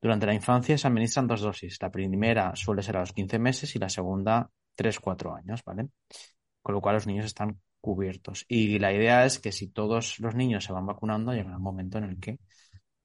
Durante 0.01 0.27
la 0.27 0.35
infancia 0.35 0.77
se 0.77 0.87
administran 0.87 1.27
dos 1.27 1.41
dosis. 1.41 1.79
La 1.81 1.91
primera 1.91 2.55
suele 2.57 2.83
ser 2.83 2.99
a 2.99 3.01
los 3.01 3.13
15 3.13 3.39
meses 3.39 3.75
y 3.75 3.79
la 3.79 3.89
segunda 3.89 4.51
3-4 4.77 5.35
años, 5.35 5.65
¿vale? 5.65 5.89
Con 6.63 6.75
lo 6.75 6.81
cual 6.83 6.97
los 6.97 7.07
niños 7.07 7.27
están 7.27 7.61
Y 8.49 8.79
la 8.79 8.93
idea 8.93 9.25
es 9.25 9.39
que 9.39 9.53
si 9.53 9.69
todos 9.69 10.19
los 10.21 10.35
niños 10.35 10.65
se 10.65 10.73
van 10.73 10.87
vacunando, 10.87 11.33
llegará 11.33 11.57
un 11.57 11.63
momento 11.63 11.99
en 11.99 12.05
el 12.05 12.21
que 12.21 12.39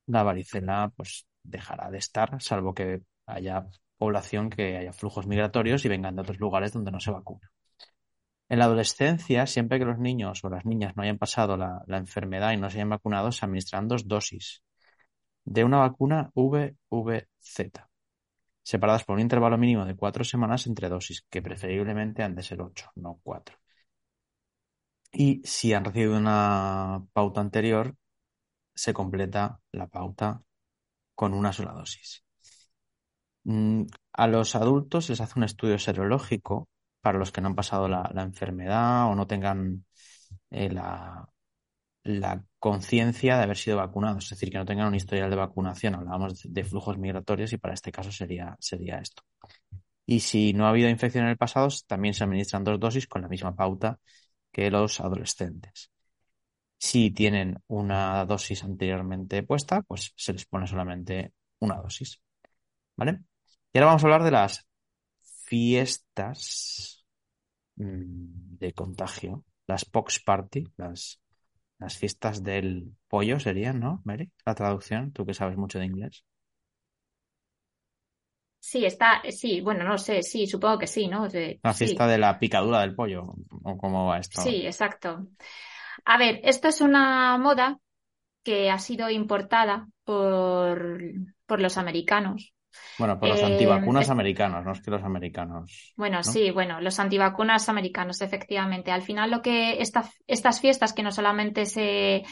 la 0.07 0.23
varicela 0.23 0.91
pues 0.95 1.27
dejará 1.43 1.89
de 1.89 1.97
estar, 1.97 2.41
salvo 2.41 2.73
que 2.73 3.01
haya 3.25 3.67
población 3.97 4.49
que 4.49 4.77
haya 4.77 4.93
flujos 4.93 5.27
migratorios 5.27 5.85
y 5.85 5.89
vengan 5.89 6.15
de 6.15 6.23
otros 6.23 6.39
lugares 6.39 6.73
donde 6.73 6.91
no 6.91 6.99
se 6.99 7.11
vacuna. 7.11 7.51
En 8.49 8.59
la 8.59 8.65
adolescencia, 8.65 9.45
siempre 9.45 9.79
que 9.79 9.85
los 9.85 9.99
niños 9.99 10.43
o 10.43 10.49
las 10.49 10.65
niñas 10.65 10.95
no 10.95 11.03
hayan 11.03 11.17
pasado 11.17 11.55
la, 11.55 11.83
enfermedad 11.87 12.51
y 12.51 12.57
no 12.57 12.69
se 12.69 12.77
hayan 12.77 12.89
vacunado, 12.89 13.31
se 13.31 13.45
administran 13.45 13.87
dos 13.87 14.07
dosis 14.07 14.63
de 15.45 15.63
una 15.63 15.77
vacuna 15.77 16.31
VVZ, 16.35 17.85
separadas 18.63 19.03
por 19.05 19.15
un 19.15 19.21
intervalo 19.21 19.57
mínimo 19.57 19.85
de 19.85 19.95
cuatro 19.95 20.23
semanas 20.23 20.67
entre 20.67 20.89
dosis, 20.89 21.25
que 21.29 21.41
preferiblemente 21.41 22.23
han 22.23 22.35
de 22.35 22.43
ser 22.43 22.61
ocho, 22.61 22.89
no 22.95 23.19
cuatro. 23.23 23.60
Y 25.11 25.41
si 25.43 25.73
han 25.73 25.85
recibido 25.85 26.17
una 26.17 27.05
pauta 27.13 27.41
anterior, 27.41 27.95
se 28.73 28.93
completa 28.93 29.59
la 29.71 29.87
pauta 29.87 30.43
con 31.15 31.33
una 31.33 31.53
sola 31.53 31.73
dosis. 31.73 32.23
Mm, 33.43 33.83
a 34.13 34.27
los 34.27 34.55
adultos 34.55 35.09
les 35.09 35.21
hace 35.21 35.39
un 35.39 35.43
estudio 35.43 35.77
serológico 35.79 36.69
para 37.01 37.17
los 37.17 37.31
que 37.31 37.41
no 37.41 37.47
han 37.49 37.55
pasado 37.55 37.87
la, 37.87 38.11
enfermedad 38.17 39.07
o 39.07 39.15
no 39.15 39.27
tengan 39.27 39.85
eh, 40.51 40.69
la, 40.69 41.27
la 42.03 42.43
conciencia 42.59 43.37
de 43.37 43.43
haber 43.43 43.57
sido 43.57 43.77
vacunados, 43.77 44.25
es 44.25 44.29
decir, 44.31 44.51
que 44.51 44.57
no 44.57 44.65
tengan 44.65 44.87
un 44.87 44.95
historial 44.95 45.29
de 45.29 45.35
vacunación. 45.35 45.95
Hablábamos 45.95 46.41
de, 46.43 46.63
flujos 46.63 46.97
migratorios 46.97 47.53
y 47.53 47.57
para 47.57 47.73
este 47.73 47.91
caso 47.91 48.11
sería, 48.11 48.55
sería 48.59 48.99
esto. 48.99 49.23
Y 50.05 50.21
si 50.21 50.53
no 50.53 50.65
ha 50.65 50.69
habido 50.69 50.89
infección 50.89 51.25
en 51.25 51.31
el 51.31 51.37
pasado, 51.37 51.69
también 51.87 52.13
se 52.13 52.23
administran 52.23 52.63
dos 52.63 52.79
dosis 52.79 53.07
con 53.07 53.21
la 53.21 53.27
misma 53.27 53.55
pauta 53.55 53.99
que 54.51 54.71
los 54.71 54.99
adolescentes. 54.99 55.91
Si 56.77 57.11
tienen 57.11 57.59
una 57.67 58.25
dosis 58.25 58.63
anteriormente 58.63 59.43
puesta, 59.43 59.81
pues 59.83 60.13
se 60.15 60.33
les 60.33 60.45
pone 60.45 60.67
solamente 60.67 61.33
una 61.59 61.75
dosis. 61.75 62.21
¿Vale? 62.95 63.19
Y 63.71 63.77
ahora 63.77 63.87
vamos 63.87 64.03
a 64.03 64.05
hablar 64.07 64.23
de 64.23 64.31
las 64.31 64.67
fiestas 65.21 67.05
mm, 67.75 68.57
de 68.57 68.73
contagio, 68.73 69.45
las 69.67 69.85
pox 69.85 70.19
party, 70.19 70.65
las, 70.77 71.21
las 71.77 71.97
fiestas 71.97 72.43
del 72.43 72.95
pollo 73.07 73.39
serían, 73.39 73.79
¿no, 73.79 74.01
Mary? 74.05 74.31
La 74.45 74.55
traducción, 74.55 75.11
tú 75.11 75.25
que 75.25 75.33
sabes 75.33 75.57
mucho 75.57 75.79
de 75.79 75.85
inglés. 75.85 76.25
Sí, 78.63 78.85
está, 78.85 79.23
sí, 79.31 79.59
bueno, 79.59 79.83
no 79.83 79.97
sé, 79.97 80.21
sí, 80.21 80.45
supongo 80.45 80.77
que 80.77 80.85
sí, 80.85 81.07
¿no? 81.07 81.27
la 81.63 81.73
fiesta 81.73 82.05
de 82.05 82.19
la 82.19 82.37
picadura 82.37 82.81
del 82.81 82.93
pollo, 82.93 83.33
¿o 83.63 83.75
cómo 83.75 84.05
va 84.05 84.19
esto? 84.19 84.39
Sí, 84.43 84.67
exacto. 84.67 85.27
A 86.05 86.17
ver, 86.19 86.39
esto 86.43 86.67
es 86.67 86.79
una 86.79 87.39
moda 87.39 87.79
que 88.43 88.69
ha 88.69 88.77
sido 88.77 89.09
importada 89.09 89.87
por, 90.03 90.95
por 91.47 91.59
los 91.59 91.77
americanos 91.79 92.53
bueno, 92.97 93.19
por 93.19 93.29
los 93.29 93.43
antivacunas 93.43 94.07
eh, 94.07 94.11
americanos, 94.11 94.63
no 94.63 94.71
es 94.71 94.81
que 94.81 94.91
los 94.91 95.03
americanos. 95.03 95.93
Bueno, 95.97 96.23
sí, 96.23 96.51
bueno, 96.51 96.79
los 96.81 96.99
antivacunas 96.99 97.67
americanos, 97.69 98.21
efectivamente. 98.21 98.91
Al 98.91 99.01
final, 99.01 99.31
lo 99.31 99.41
que 99.41 99.81
estas 99.81 100.61
fiestas 100.61 100.93
que 100.93 101.03
no 101.03 101.11
solamente 101.11 101.65
se, 101.65 102.23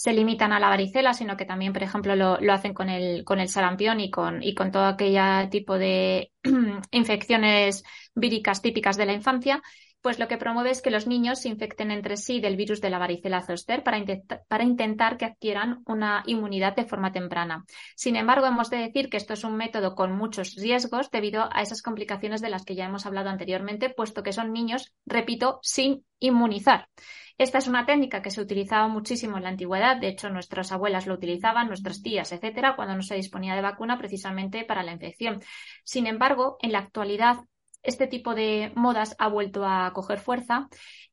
se 0.00 0.14
limitan 0.14 0.54
a 0.54 0.58
la 0.58 0.70
varicela, 0.70 1.12
sino 1.12 1.36
que 1.36 1.44
también, 1.44 1.74
por 1.74 1.82
ejemplo, 1.82 2.16
lo, 2.16 2.52
hacen 2.54 2.72
con 2.72 2.88
el, 2.88 3.22
con 3.22 3.38
el 3.38 3.50
sarampión 3.50 4.00
y 4.00 4.10
con, 4.10 4.42
y 4.42 4.54
con 4.54 4.72
todo 4.72 4.86
aquel 4.86 5.50
tipo 5.50 5.76
de 5.76 6.32
infecciones 6.90 7.84
víricas 8.14 8.62
típicas 8.62 8.96
de 8.96 9.04
la 9.04 9.12
infancia, 9.12 9.60
pues 10.00 10.18
lo 10.18 10.26
que 10.26 10.38
promueve 10.38 10.70
es 10.70 10.80
que 10.80 10.90
los 10.90 11.06
niños 11.06 11.40
se 11.42 11.50
infecten 11.50 11.90
entre 11.90 12.16
sí 12.16 12.40
del 12.40 12.56
virus 12.56 12.80
de 12.80 12.88
la 12.88 12.98
varicela 12.98 13.42
zoster 13.42 13.82
para, 13.82 14.02
para, 14.48 14.64
intentar 14.64 15.18
que 15.18 15.26
adquieran 15.26 15.82
una 15.84 16.22
inmunidad 16.24 16.74
de 16.74 16.86
forma 16.86 17.12
temprana. 17.12 17.66
Sin 17.94 18.16
embargo, 18.16 18.46
hemos 18.46 18.70
de 18.70 18.78
decir 18.78 19.10
que 19.10 19.18
esto 19.18 19.34
es 19.34 19.44
un 19.44 19.58
método 19.58 19.94
con 19.94 20.16
muchos 20.16 20.54
riesgos 20.54 21.10
debido 21.10 21.46
a 21.52 21.60
esas 21.60 21.82
complicaciones 21.82 22.40
de 22.40 22.48
las 22.48 22.64
que 22.64 22.74
ya 22.74 22.86
hemos 22.86 23.04
hablado 23.04 23.28
anteriormente, 23.28 23.90
puesto 23.90 24.22
que 24.22 24.32
son 24.32 24.54
niños, 24.54 24.94
repito, 25.04 25.58
sin 25.62 26.06
inmunizar. 26.20 26.88
Esta 27.40 27.56
es 27.56 27.68
una 27.68 27.86
técnica 27.86 28.20
que 28.20 28.30
se 28.30 28.42
utilizaba 28.42 28.86
muchísimo 28.86 29.38
en 29.38 29.44
la 29.44 29.48
antigüedad, 29.48 29.96
de 29.96 30.08
hecho 30.08 30.28
nuestras 30.28 30.72
abuelas 30.72 31.06
lo 31.06 31.14
utilizaban, 31.14 31.68
nuestras 31.68 32.02
tías, 32.02 32.32
etcétera, 32.32 32.76
cuando 32.76 32.94
no 32.94 33.02
se 33.02 33.14
disponía 33.14 33.54
de 33.54 33.62
vacuna 33.62 33.96
precisamente 33.96 34.62
para 34.66 34.82
la 34.82 34.92
infección. 34.92 35.40
Sin 35.82 36.06
embargo, 36.06 36.58
en 36.60 36.72
la 36.72 36.80
actualidad 36.80 37.38
este 37.82 38.06
tipo 38.06 38.34
de 38.34 38.72
modas 38.76 39.16
ha 39.18 39.28
vuelto 39.28 39.64
a 39.64 39.90
coger 39.94 40.18
fuerza 40.18 40.68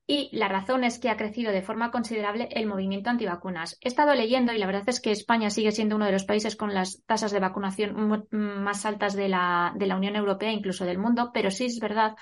y 0.06 0.28
la 0.34 0.50
razón 0.50 0.84
es 0.84 1.00
que 1.00 1.10
ha 1.10 1.16
crecido 1.16 1.54
de 1.54 1.62
forma 1.62 1.92
considerable 1.92 2.50
el 2.52 2.68
movimiento 2.68 3.10
antivacunas. 3.10 3.78
He 3.80 3.88
estado 3.88 4.14
leyendo 4.14 4.52
y 4.52 4.58
la 4.58 4.66
verdad 4.66 4.90
es 4.90 5.00
que 5.00 5.14
España 5.14 5.50
sigue 5.50 5.72
siendo 5.72 5.96
uno 5.96 6.08
de 6.08 6.12
los 6.12 6.26
países 6.26 6.58
con 6.58 6.74
las 6.74 7.06
tasas 7.06 7.32
de 7.32 7.40
vacunación 7.40 8.28
más 8.32 8.86
altas 8.86 9.14
de 9.14 9.30
la, 9.30 9.72
de 9.78 9.88
la 9.88 9.96
Unión 9.96 10.18
Europea, 10.18 10.52
incluso 10.52 10.84
del 10.84 10.98
mundo, 10.98 11.32
pero 11.34 11.52
sí 11.52 11.68
es 11.68 11.80
verdad 11.80 12.18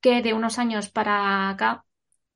que 0.00 0.22
de 0.22 0.32
unos 0.32 0.58
años 0.58 0.90
para 0.90 1.50
acá 1.50 1.84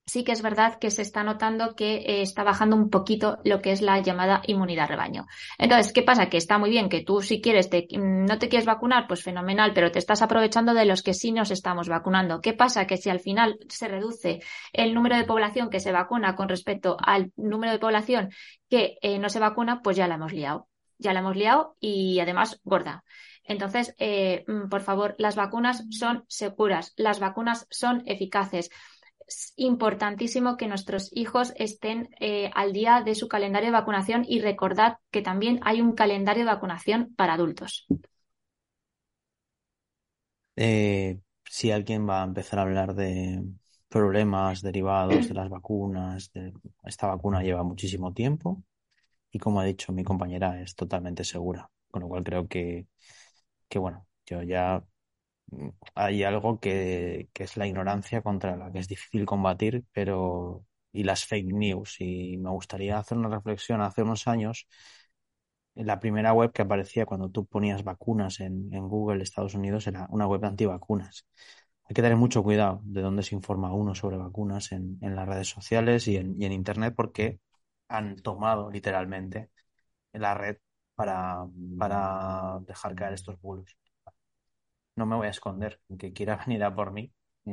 sí 0.07 0.23
que 0.23 0.33
es 0.33 0.41
verdad 0.41 0.79
que 0.79 0.91
se 0.91 1.03
está 1.03 1.25
notando 1.25 1.75
que 1.75 1.97
eh, 1.97 2.23
está 2.23 2.45
bajando 2.45 2.77
un 2.77 2.91
poquito 2.91 3.39
lo 3.45 3.61
que 3.61 3.73
es 3.73 3.83
la 3.83 4.01
llamada 4.01 4.41
inmunidad 4.47 4.89
rebaño. 4.89 5.27
Entonces, 5.59 5.93
¿qué 5.93 6.03
pasa? 6.03 6.29
Que 6.29 6.37
está 6.37 6.59
muy 6.59 6.71
bien 6.71 6.89
que 6.89 7.03
tú 7.03 7.23
si 7.23 7.41
quieres, 7.41 7.69
te, 7.69 7.89
no 7.99 8.39
te 8.39 8.49
quieres 8.49 8.67
vacunar, 8.67 9.09
pues 9.09 9.25
fenomenal, 9.25 9.73
pero 9.75 9.91
te 9.91 9.99
estás 9.99 10.23
aprovechando 10.23 10.75
de 10.75 10.85
los 10.85 11.03
que 11.03 11.13
sí 11.13 11.33
nos 11.33 11.51
estamos 11.51 11.89
vacunando. 11.89 12.41
¿Qué 12.41 12.53
pasa? 12.53 12.87
Que 12.87 12.97
si 12.97 13.11
al 13.11 13.21
final 13.21 13.59
se 13.69 13.89
reduce 13.89 14.41
el 14.73 14.95
número 14.95 15.17
de 15.17 15.25
población 15.25 15.71
que 15.71 15.81
se 15.81 15.91
vacuna 15.91 16.37
con 16.37 16.49
respecto 16.49 16.97
al 17.05 17.33
número 17.37 17.73
de 17.73 17.81
población 17.81 18.31
que 18.71 18.99
eh, 19.03 19.19
no 19.19 19.29
se 19.29 19.41
vacuna, 19.41 19.83
pues 19.83 19.97
ya 19.97 20.07
la 20.07 20.15
hemos 20.15 20.33
liado. 20.33 20.69
Ya 20.99 21.13
la 21.13 21.21
hemos 21.21 21.37
liado 21.37 21.77
y 21.81 22.21
además 22.21 22.61
gorda. 22.65 23.05
Entonces, 23.45 23.95
eh, 23.99 24.45
mm, 24.47 24.69
por 24.69 24.83
favor, 24.83 25.15
las 25.19 25.37
vacunas 25.37 25.85
son 25.91 26.25
seguras, 26.29 26.95
las 26.97 27.21
vacunas 27.21 27.67
son 27.71 28.03
eficaces 28.07 28.71
es 29.27 29.53
importantísimo 29.57 30.57
que 30.57 30.69
nuestros 30.69 31.11
hijos 31.13 31.53
estén 31.57 32.11
eh, 32.21 32.51
al 32.55 32.73
día 32.73 33.03
de 33.05 33.15
su 33.15 33.29
calendario 33.29 33.69
de 33.69 33.73
vacunación 33.73 34.25
y 34.27 34.41
recordad 34.41 34.99
que 35.11 35.23
también 35.23 35.61
hay 35.63 35.81
un 35.81 35.95
calendario 35.95 36.45
de 36.45 36.53
vacunación 36.53 37.15
para 37.17 37.35
adultos. 37.35 37.87
Eh, 40.57 41.19
si 41.45 41.71
alguien 41.71 42.09
va 42.09 42.23
a 42.23 42.25
empezar 42.25 42.59
a 42.59 42.63
hablar 42.63 42.95
de 42.95 43.43
problemas 43.89 44.63
derivados 44.63 45.29
de 45.29 45.35
las 45.35 45.49
vacunas, 45.49 46.31
esta 46.85 47.07
vacuna 47.09 47.43
lleva 47.43 47.63
muchísimo 47.63 48.13
tiempo 48.13 48.63
y 49.31 49.39
como 49.39 49.61
ha 49.61 49.65
dicho 49.65 49.93
mi 49.93 50.05
compañera 50.05 50.61
es 50.61 50.75
totalmente 50.75 51.25
segura, 51.25 51.69
con 51.91 52.03
lo 52.03 52.09
cual 52.09 52.25
creo 52.25 52.49
que, 52.49 52.87
que 53.69 53.79
bueno, 53.79 54.07
yo 54.25 54.43
ya 54.43 54.85
hay 55.95 56.25
algo 56.25 56.61
que, 56.61 57.29
es 57.35 57.57
la 57.57 57.67
ignorancia 57.67 58.23
contra 58.23 58.57
la 58.57 58.73
que 58.73 58.79
es 58.81 58.89
difícil 58.89 59.27
combatir, 59.27 59.85
pero 59.93 60.65
y 60.93 61.05
las 61.05 61.25
fake 61.27 61.53
news. 61.53 61.97
Y 62.01 62.37
me 62.39 62.51
gustaría 62.51 62.99
hacer 62.99 63.19
una 63.19 63.29
reflexión. 63.29 63.81
Hace 63.83 64.03
unos 64.03 64.27
años, 64.29 64.67
la 65.75 66.01
primera 66.01 66.33
web 66.33 66.53
que 66.53 66.63
aparecía 66.63 67.07
cuando 67.07 67.31
tú 67.31 67.47
ponías 67.47 67.85
vacunas 67.85 68.41
en, 68.41 68.73
en 68.73 68.89
Google, 68.89 69.23
Estados 69.23 69.55
Unidos, 69.55 69.87
era 69.87 70.07
una 70.11 70.27
web 70.27 70.41
de 70.41 70.49
antivacunas. 70.49 71.27
Hay 71.85 71.95
que 71.95 72.03
tener 72.03 72.17
mucho 72.17 72.43
cuidado 72.43 72.81
de 72.85 73.03
dónde 73.03 73.23
se 73.23 73.35
informa 73.35 73.73
uno 73.73 73.95
sobre 73.95 74.17
vacunas 74.17 74.73
en, 74.73 74.99
en 75.03 75.15
las 75.17 75.29
redes 75.29 75.49
sociales 75.49 76.09
y 76.09 76.17
en, 76.17 76.41
y 76.41 76.47
en 76.47 76.53
Internet 76.53 76.95
porque 76.97 77.41
han 77.89 78.17
tomado 78.17 78.71
literalmente 78.71 79.51
la 80.13 80.35
red 80.35 80.59
para, 80.97 81.47
para 81.79 82.61
dejar 82.67 82.95
caer 82.97 83.15
estos 83.15 83.41
bulos 83.41 83.77
no 84.97 85.07
me 85.07 85.17
voy 85.17 85.27
a 85.29 85.31
esconder. 85.31 85.81
Que 85.99 86.13
quiera 86.13 86.37
venir 86.47 86.65
a 86.65 86.75
por 86.75 86.93
mí 86.93 87.13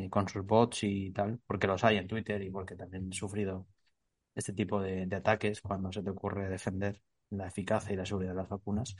con 0.10 0.28
sus 0.28 0.46
bots 0.46 0.84
y 0.84 1.12
tal, 1.12 1.40
porque 1.46 1.68
los 1.68 1.84
hay 1.84 1.98
en 1.98 2.08
Twitter 2.08 2.42
y 2.42 2.50
porque 2.50 2.76
también 2.76 3.10
he 3.12 3.16
sufrido 3.16 3.68
este 4.36 4.54
tipo 4.54 4.82
de, 4.82 5.08
ataques 5.16 5.62
cuando 5.62 5.92
se 5.92 6.02
te 6.04 6.10
ocurre 6.10 6.50
defender 6.50 7.02
la 7.30 7.48
eficacia 7.48 7.94
y 7.94 7.98
la 7.98 8.06
seguridad 8.06 8.32
de 8.32 8.38
las 8.38 8.50
vacunas, 8.50 8.96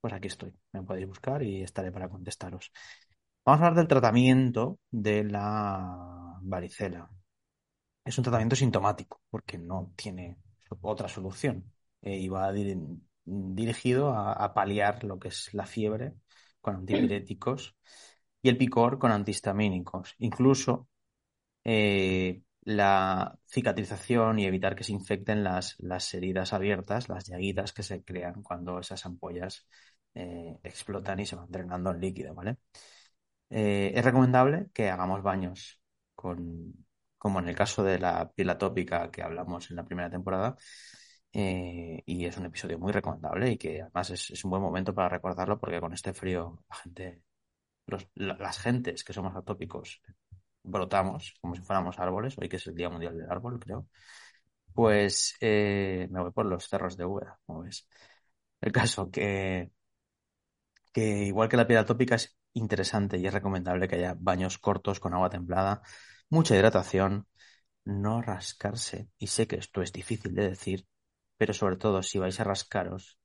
pues 0.00 0.12
aquí 0.12 0.28
estoy. 0.28 0.54
Me 0.72 0.82
podéis 0.82 1.08
buscar 1.08 1.42
y 1.42 1.62
estaré 1.62 1.92
para 1.92 2.08
contestaros. 2.10 2.72
Vamos 3.44 3.62
a 3.62 3.66
hablar 3.66 3.78
del 3.78 3.88
tratamiento 3.88 4.78
de 4.90 5.24
la 5.24 6.38
varicela. 6.42 7.10
Es 8.04 8.18
un 8.18 8.24
tratamiento 8.24 8.56
sintomático 8.56 9.22
porque 9.30 9.58
no 9.58 9.92
tiene 9.96 10.38
otra 10.82 11.08
solución 11.08 11.72
eh, 12.02 12.16
y 12.18 12.28
va 12.28 12.52
dirigido 13.24 14.10
a 14.14 14.52
paliar 14.54 15.04
lo 15.04 15.18
que 15.18 15.28
es 15.28 15.54
la 15.54 15.66
fiebre 15.66 16.14
con 16.68 16.76
antipiréticos 16.76 17.76
y 18.42 18.48
el 18.48 18.58
picor 18.58 18.98
con 18.98 19.10
antihistamínicos. 19.10 20.14
Incluso 20.18 20.88
eh, 21.64 22.42
la 22.62 23.38
cicatrización 23.46 24.38
y 24.38 24.46
evitar 24.46 24.74
que 24.76 24.84
se 24.84 24.92
infecten 24.92 25.42
las, 25.44 25.76
las 25.78 26.12
heridas 26.14 26.52
abiertas, 26.52 27.08
las 27.08 27.26
llaguitas 27.26 27.72
que 27.72 27.82
se 27.82 28.04
crean 28.04 28.42
cuando 28.42 28.78
esas 28.80 29.04
ampollas 29.06 29.66
eh, 30.14 30.58
explotan 30.62 31.20
y 31.20 31.26
se 31.26 31.36
van 31.36 31.50
drenando 31.50 31.90
en 31.90 32.00
líquido, 32.00 32.34
¿vale? 32.34 32.58
Eh, 33.50 33.92
es 33.94 34.04
recomendable 34.04 34.68
que 34.74 34.90
hagamos 34.90 35.22
baños 35.22 35.80
con, 36.14 36.74
como 37.16 37.40
en 37.40 37.48
el 37.48 37.56
caso 37.56 37.82
de 37.82 37.98
la 37.98 38.30
piel 38.32 38.50
atópica 38.50 39.10
que 39.10 39.22
hablamos 39.22 39.70
en 39.70 39.76
la 39.76 39.84
primera 39.84 40.10
temporada, 40.10 40.56
eh, 41.32 42.02
y 42.06 42.24
es 42.24 42.36
un 42.38 42.46
episodio 42.46 42.78
muy 42.78 42.92
recomendable 42.92 43.52
y 43.52 43.58
que 43.58 43.82
además 43.82 44.10
es, 44.10 44.44
un 44.44 44.50
buen 44.50 44.62
momento 44.62 44.94
para 44.94 45.08
recordarlo 45.08 45.58
porque 45.58 45.80
con 45.80 45.92
este 45.92 46.14
frío 46.14 46.64
la 46.68 46.76
gente, 46.76 47.22
las 48.14 48.58
gentes 48.58 49.04
que 49.04 49.12
somos 49.12 49.36
atópicos 49.36 50.02
brotamos 50.62 51.34
como 51.40 51.54
si 51.54 51.62
fuéramos 51.62 51.98
árboles, 51.98 52.36
hoy 52.38 52.48
que 52.48 52.56
es 52.56 52.66
el 52.66 52.74
Día 52.74 52.90
Mundial 52.90 53.16
del 53.16 53.30
Árbol, 53.30 53.58
creo, 53.58 53.86
pues 54.74 55.36
eh, 55.40 56.08
me 56.10 56.20
voy 56.20 56.32
por 56.32 56.46
los 56.46 56.68
cerros 56.68 56.96
de 56.96 57.04
Úbeda, 57.04 57.38
como 57.46 57.62
ves. 57.62 57.88
El 58.60 58.72
caso 58.72 59.10
que, 59.10 59.72
que 60.92 61.24
igual 61.24 61.48
que 61.48 61.56
la 61.56 61.66
piel 61.66 61.78
atópica 61.80 62.16
es 62.16 62.36
interesante 62.54 63.18
y 63.18 63.26
es 63.26 63.32
recomendable 63.34 63.88
que 63.88 63.96
haya 63.96 64.14
baños 64.18 64.58
cortos 64.58 65.00
con 65.00 65.14
agua 65.14 65.30
templada, 65.30 65.82
mucha 66.28 66.56
hidratación, 66.56 67.26
no 67.84 68.22
rascarse, 68.22 69.08
y 69.18 69.28
sé 69.28 69.46
que 69.46 69.56
esto 69.56 69.82
es 69.82 69.92
difícil 69.92 70.34
de 70.34 70.50
decir, 70.50 70.86
pero 71.38 71.54
sobre 71.54 71.76
todo 71.76 72.02
si 72.02 72.18
vais 72.18 72.38
a 72.40 72.44
rascaros, 72.44 73.18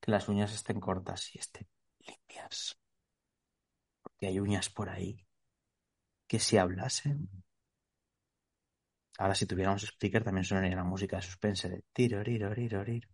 que 0.00 0.10
las 0.10 0.28
uñas 0.28 0.54
estén 0.54 0.80
cortas 0.80 1.34
y 1.34 1.38
estén 1.38 1.68
limpias. 1.98 2.78
Porque 4.00 4.28
hay 4.28 4.38
uñas 4.40 4.70
por 4.70 4.88
ahí 4.88 5.26
que 6.26 6.38
si 6.38 6.56
hablasen. 6.56 7.28
Ahora, 9.18 9.34
si 9.34 9.46
tuviéramos 9.46 9.82
speaker, 9.82 10.22
también 10.22 10.44
sonaría 10.44 10.76
la 10.76 10.84
música 10.84 11.16
de 11.16 11.22
suspense 11.22 11.68
de 11.68 11.84
tiro, 11.92 12.22
riro, 12.22 12.52
riro, 12.54 12.84
riro. 12.84 13.08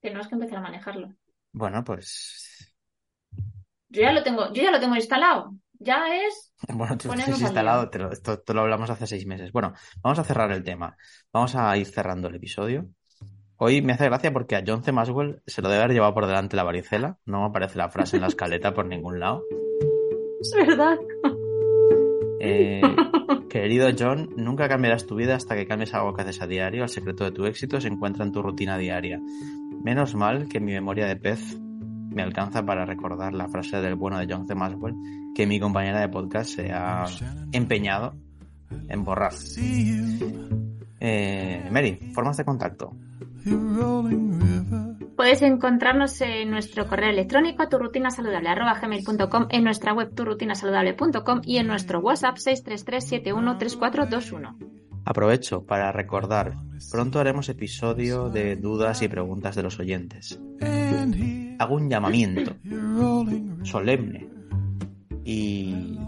Tenemos 0.00 0.28
que 0.28 0.34
empezar 0.34 0.58
a 0.58 0.62
manejarlo. 0.62 1.14
Bueno, 1.52 1.84
pues. 1.84 2.74
Yo 3.88 4.02
ya 4.02 4.12
lo 4.12 4.22
tengo, 4.22 4.52
yo 4.52 4.62
ya 4.62 4.70
lo 4.70 4.80
tengo 4.80 4.96
instalado. 4.96 5.54
Ya 5.78 6.14
es. 6.14 6.52
Bueno, 6.74 6.96
tú 6.96 7.08
lo 7.08 7.14
tienes 7.14 7.40
instalado, 7.40 7.88
te 7.90 7.98
lo, 7.98 8.12
esto, 8.12 8.34
esto 8.34 8.54
lo 8.54 8.60
hablamos 8.60 8.90
hace 8.90 9.06
seis 9.06 9.26
meses. 9.26 9.50
Bueno, 9.52 9.72
vamos 10.02 10.18
a 10.18 10.24
cerrar 10.24 10.50
el 10.52 10.62
tema. 10.62 10.96
Vamos 11.32 11.54
a 11.54 11.76
ir 11.76 11.86
cerrando 11.86 12.28
el 12.28 12.36
episodio. 12.36 12.88
Hoy 13.62 13.82
me 13.82 13.92
hace 13.92 14.06
gracia 14.06 14.32
porque 14.32 14.56
a 14.56 14.64
John 14.66 14.82
C. 14.82 14.90
Maswell 14.90 15.42
se 15.46 15.60
lo 15.60 15.68
debe 15.68 15.82
haber 15.82 15.94
llevado 15.94 16.14
por 16.14 16.26
delante 16.26 16.56
la 16.56 16.64
varicela. 16.64 17.18
No 17.26 17.40
me 17.40 17.46
aparece 17.48 17.76
la 17.76 17.90
frase 17.90 18.16
en 18.16 18.22
la 18.22 18.28
escaleta 18.28 18.72
por 18.72 18.86
ningún 18.86 19.20
lado. 19.20 19.44
Es 20.40 20.50
verdad. 20.66 20.96
Eh, 22.40 22.80
querido 23.50 23.90
John, 23.98 24.30
nunca 24.38 24.66
cambiarás 24.66 25.06
tu 25.06 25.14
vida 25.14 25.36
hasta 25.36 25.56
que 25.56 25.66
cambies 25.66 25.92
algo 25.92 26.14
que 26.14 26.22
haces 26.22 26.40
a 26.40 26.46
diario. 26.46 26.84
El 26.84 26.88
secreto 26.88 27.24
de 27.24 27.32
tu 27.32 27.44
éxito 27.44 27.78
se 27.82 27.88
encuentra 27.88 28.24
en 28.24 28.32
tu 28.32 28.40
rutina 28.40 28.78
diaria. 28.78 29.20
Menos 29.84 30.14
mal 30.14 30.48
que 30.48 30.58
mi 30.58 30.72
memoria 30.72 31.04
de 31.04 31.16
pez 31.16 31.58
me 31.60 32.22
alcanza 32.22 32.64
para 32.64 32.86
recordar 32.86 33.34
la 33.34 33.48
frase 33.48 33.82
del 33.82 33.94
bueno 33.94 34.18
de 34.18 34.26
John 34.26 34.48
C. 34.48 34.54
Maswell 34.54 34.94
que 35.34 35.46
mi 35.46 35.60
compañera 35.60 36.00
de 36.00 36.08
podcast 36.08 36.48
se 36.48 36.72
ha 36.72 37.04
empeñado 37.52 38.14
en 38.88 39.04
borrar. 39.04 39.34
Eh, 40.98 41.68
Mary, 41.70 41.98
formas 42.14 42.38
de 42.38 42.44
contacto. 42.46 42.96
Puedes 45.16 45.42
encontrarnos 45.42 46.20
en 46.22 46.50
nuestro 46.50 46.86
correo 46.86 47.10
electrónico 47.10 47.68
turrutinasaludable.com, 47.68 49.48
en 49.50 49.64
nuestra 49.64 49.92
web 49.92 50.14
turrutinasaludable.com 50.14 51.42
y 51.44 51.58
en 51.58 51.66
nuestro 51.66 51.98
WhatsApp 52.00 52.36
633-713421. 52.36 54.56
Aprovecho 55.04 55.66
para 55.66 55.92
recordar, 55.92 56.54
pronto 56.90 57.20
haremos 57.20 57.50
episodio 57.50 58.30
de 58.30 58.56
dudas 58.56 59.02
y 59.02 59.08
preguntas 59.08 59.54
de 59.56 59.62
los 59.62 59.78
oyentes. 59.78 60.40
Hago 61.58 61.74
un 61.74 61.90
llamamiento 61.90 62.56
solemne 63.62 64.26
y, 65.24 65.98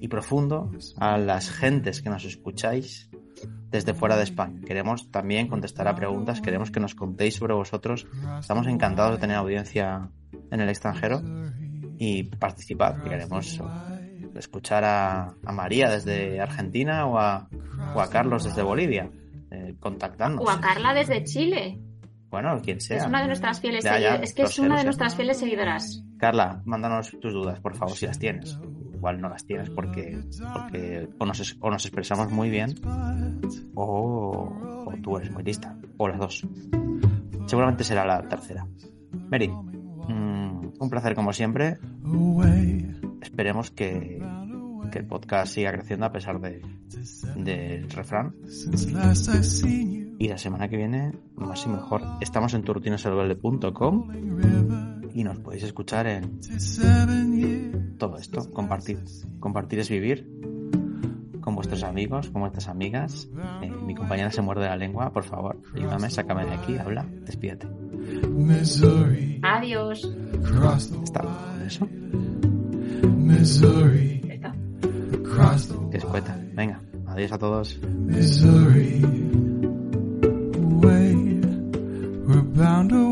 y 0.00 0.08
profundo 0.08 0.72
a 0.98 1.16
las 1.18 1.48
gentes 1.50 2.02
que 2.02 2.10
nos 2.10 2.24
escucháis 2.24 3.08
desde 3.72 3.94
fuera 3.94 4.16
de 4.16 4.22
España. 4.22 4.60
Queremos 4.64 5.10
también 5.10 5.48
contestar 5.48 5.88
a 5.88 5.96
preguntas, 5.96 6.40
queremos 6.40 6.70
que 6.70 6.78
nos 6.78 6.94
contéis 6.94 7.34
sobre 7.36 7.54
vosotros. 7.54 8.06
Estamos 8.38 8.66
encantados 8.66 9.12
de 9.12 9.18
tener 9.18 9.36
audiencia 9.36 10.10
en 10.50 10.60
el 10.60 10.68
extranjero 10.68 11.22
y 11.98 12.24
participar. 12.24 13.02
Queremos 13.02 13.60
escuchar 14.36 14.84
a, 14.84 15.34
a 15.44 15.52
María 15.52 15.90
desde 15.90 16.40
Argentina 16.40 17.06
o 17.06 17.18
a, 17.18 17.48
o 17.94 18.00
a 18.00 18.10
Carlos 18.10 18.44
desde 18.44 18.62
Bolivia, 18.62 19.10
eh, 19.50 19.74
contactando. 19.80 20.42
O 20.42 20.50
a 20.50 20.60
Carla 20.60 20.94
desde 20.94 21.24
Chile. 21.24 21.80
Bueno, 22.30 22.60
quien 22.62 22.80
sea. 22.80 22.98
Es 22.98 23.06
una 23.06 23.20
de 23.20 23.26
nuestras 23.26 23.60
fieles 23.60 23.84
seguidoras. 23.84 24.22
Es 24.22 24.34
que 24.34 24.42
es 24.42 24.58
una 24.58 24.78
de 24.78 24.84
nuestras 24.84 25.16
fieles 25.16 25.38
seguidoras. 25.38 26.02
Carla, 26.18 26.62
mándanos 26.64 27.10
tus 27.20 27.32
dudas, 27.32 27.60
por 27.60 27.74
favor, 27.74 27.94
si 27.96 28.06
las 28.06 28.18
tienes. 28.18 28.58
Igual 29.02 29.20
no 29.20 29.28
las 29.28 29.44
tienes 29.44 29.68
porque, 29.68 30.16
porque 30.52 31.08
o, 31.18 31.26
nos, 31.26 31.56
o 31.58 31.70
nos 31.72 31.84
expresamos 31.84 32.30
muy 32.30 32.50
bien 32.50 32.76
o, 33.74 34.92
tú 35.02 35.16
eres 35.16 35.32
muy 35.32 35.42
lista. 35.42 35.76
O 35.96 36.06
las 36.06 36.20
dos. 36.20 36.46
Seguramente 37.46 37.82
será 37.82 38.06
la 38.06 38.22
tercera. 38.28 38.64
Mary, 39.28 39.48
mmm, 39.48 40.74
un 40.78 40.88
placer 40.88 41.16
como 41.16 41.32
siempre. 41.32 41.80
Esperemos 43.20 43.72
que, 43.72 44.22
que 44.92 44.98
el 45.00 45.06
podcast 45.08 45.52
siga 45.52 45.72
creciendo 45.72 46.06
a 46.06 46.12
pesar 46.12 46.40
de 46.40 46.62
del 47.34 47.90
refrán. 47.90 48.36
Y 50.20 50.28
la 50.28 50.38
semana 50.38 50.68
que 50.68 50.76
viene, 50.76 51.10
más 51.34 51.66
y 51.66 51.70
mejor. 51.70 52.02
Estamos 52.20 52.54
en 52.54 52.62
turrutinasaludable.com 52.62 55.01
y 55.14 55.24
nos 55.24 55.38
podéis 55.38 55.64
escuchar 55.64 56.06
en 56.06 56.38
todo 57.98 58.16
esto. 58.18 58.50
Compartir. 58.52 58.98
Compartir 59.40 59.78
es 59.80 59.88
vivir 59.88 60.28
con 61.40 61.54
vuestros 61.56 61.82
amigos, 61.82 62.30
con 62.30 62.40
vuestras 62.42 62.68
amigas. 62.68 63.28
Eh, 63.62 63.70
mi 63.70 63.94
compañera 63.94 64.30
se 64.30 64.40
muerde 64.42 64.66
la 64.66 64.76
lengua, 64.76 65.12
por 65.12 65.24
favor, 65.24 65.60
ayúdame, 65.74 66.08
sácame 66.08 66.46
de 66.46 66.52
aquí, 66.52 66.78
habla, 66.78 67.04
despídete. 67.26 67.66
Adiós. 69.42 70.10
¿Está 71.02 71.22
eso? 71.66 71.88
Está. 74.30 74.54
Que 75.90 75.98
es 75.98 76.04
poeta. 76.04 76.38
Venga, 76.54 76.80
adiós 77.06 77.32
a 77.32 77.38
todos. 77.38 77.78
Missouri, 77.82 79.02
away, 80.54 81.40
we're 82.26 82.42
bound 82.54 82.92
away. 82.92 83.11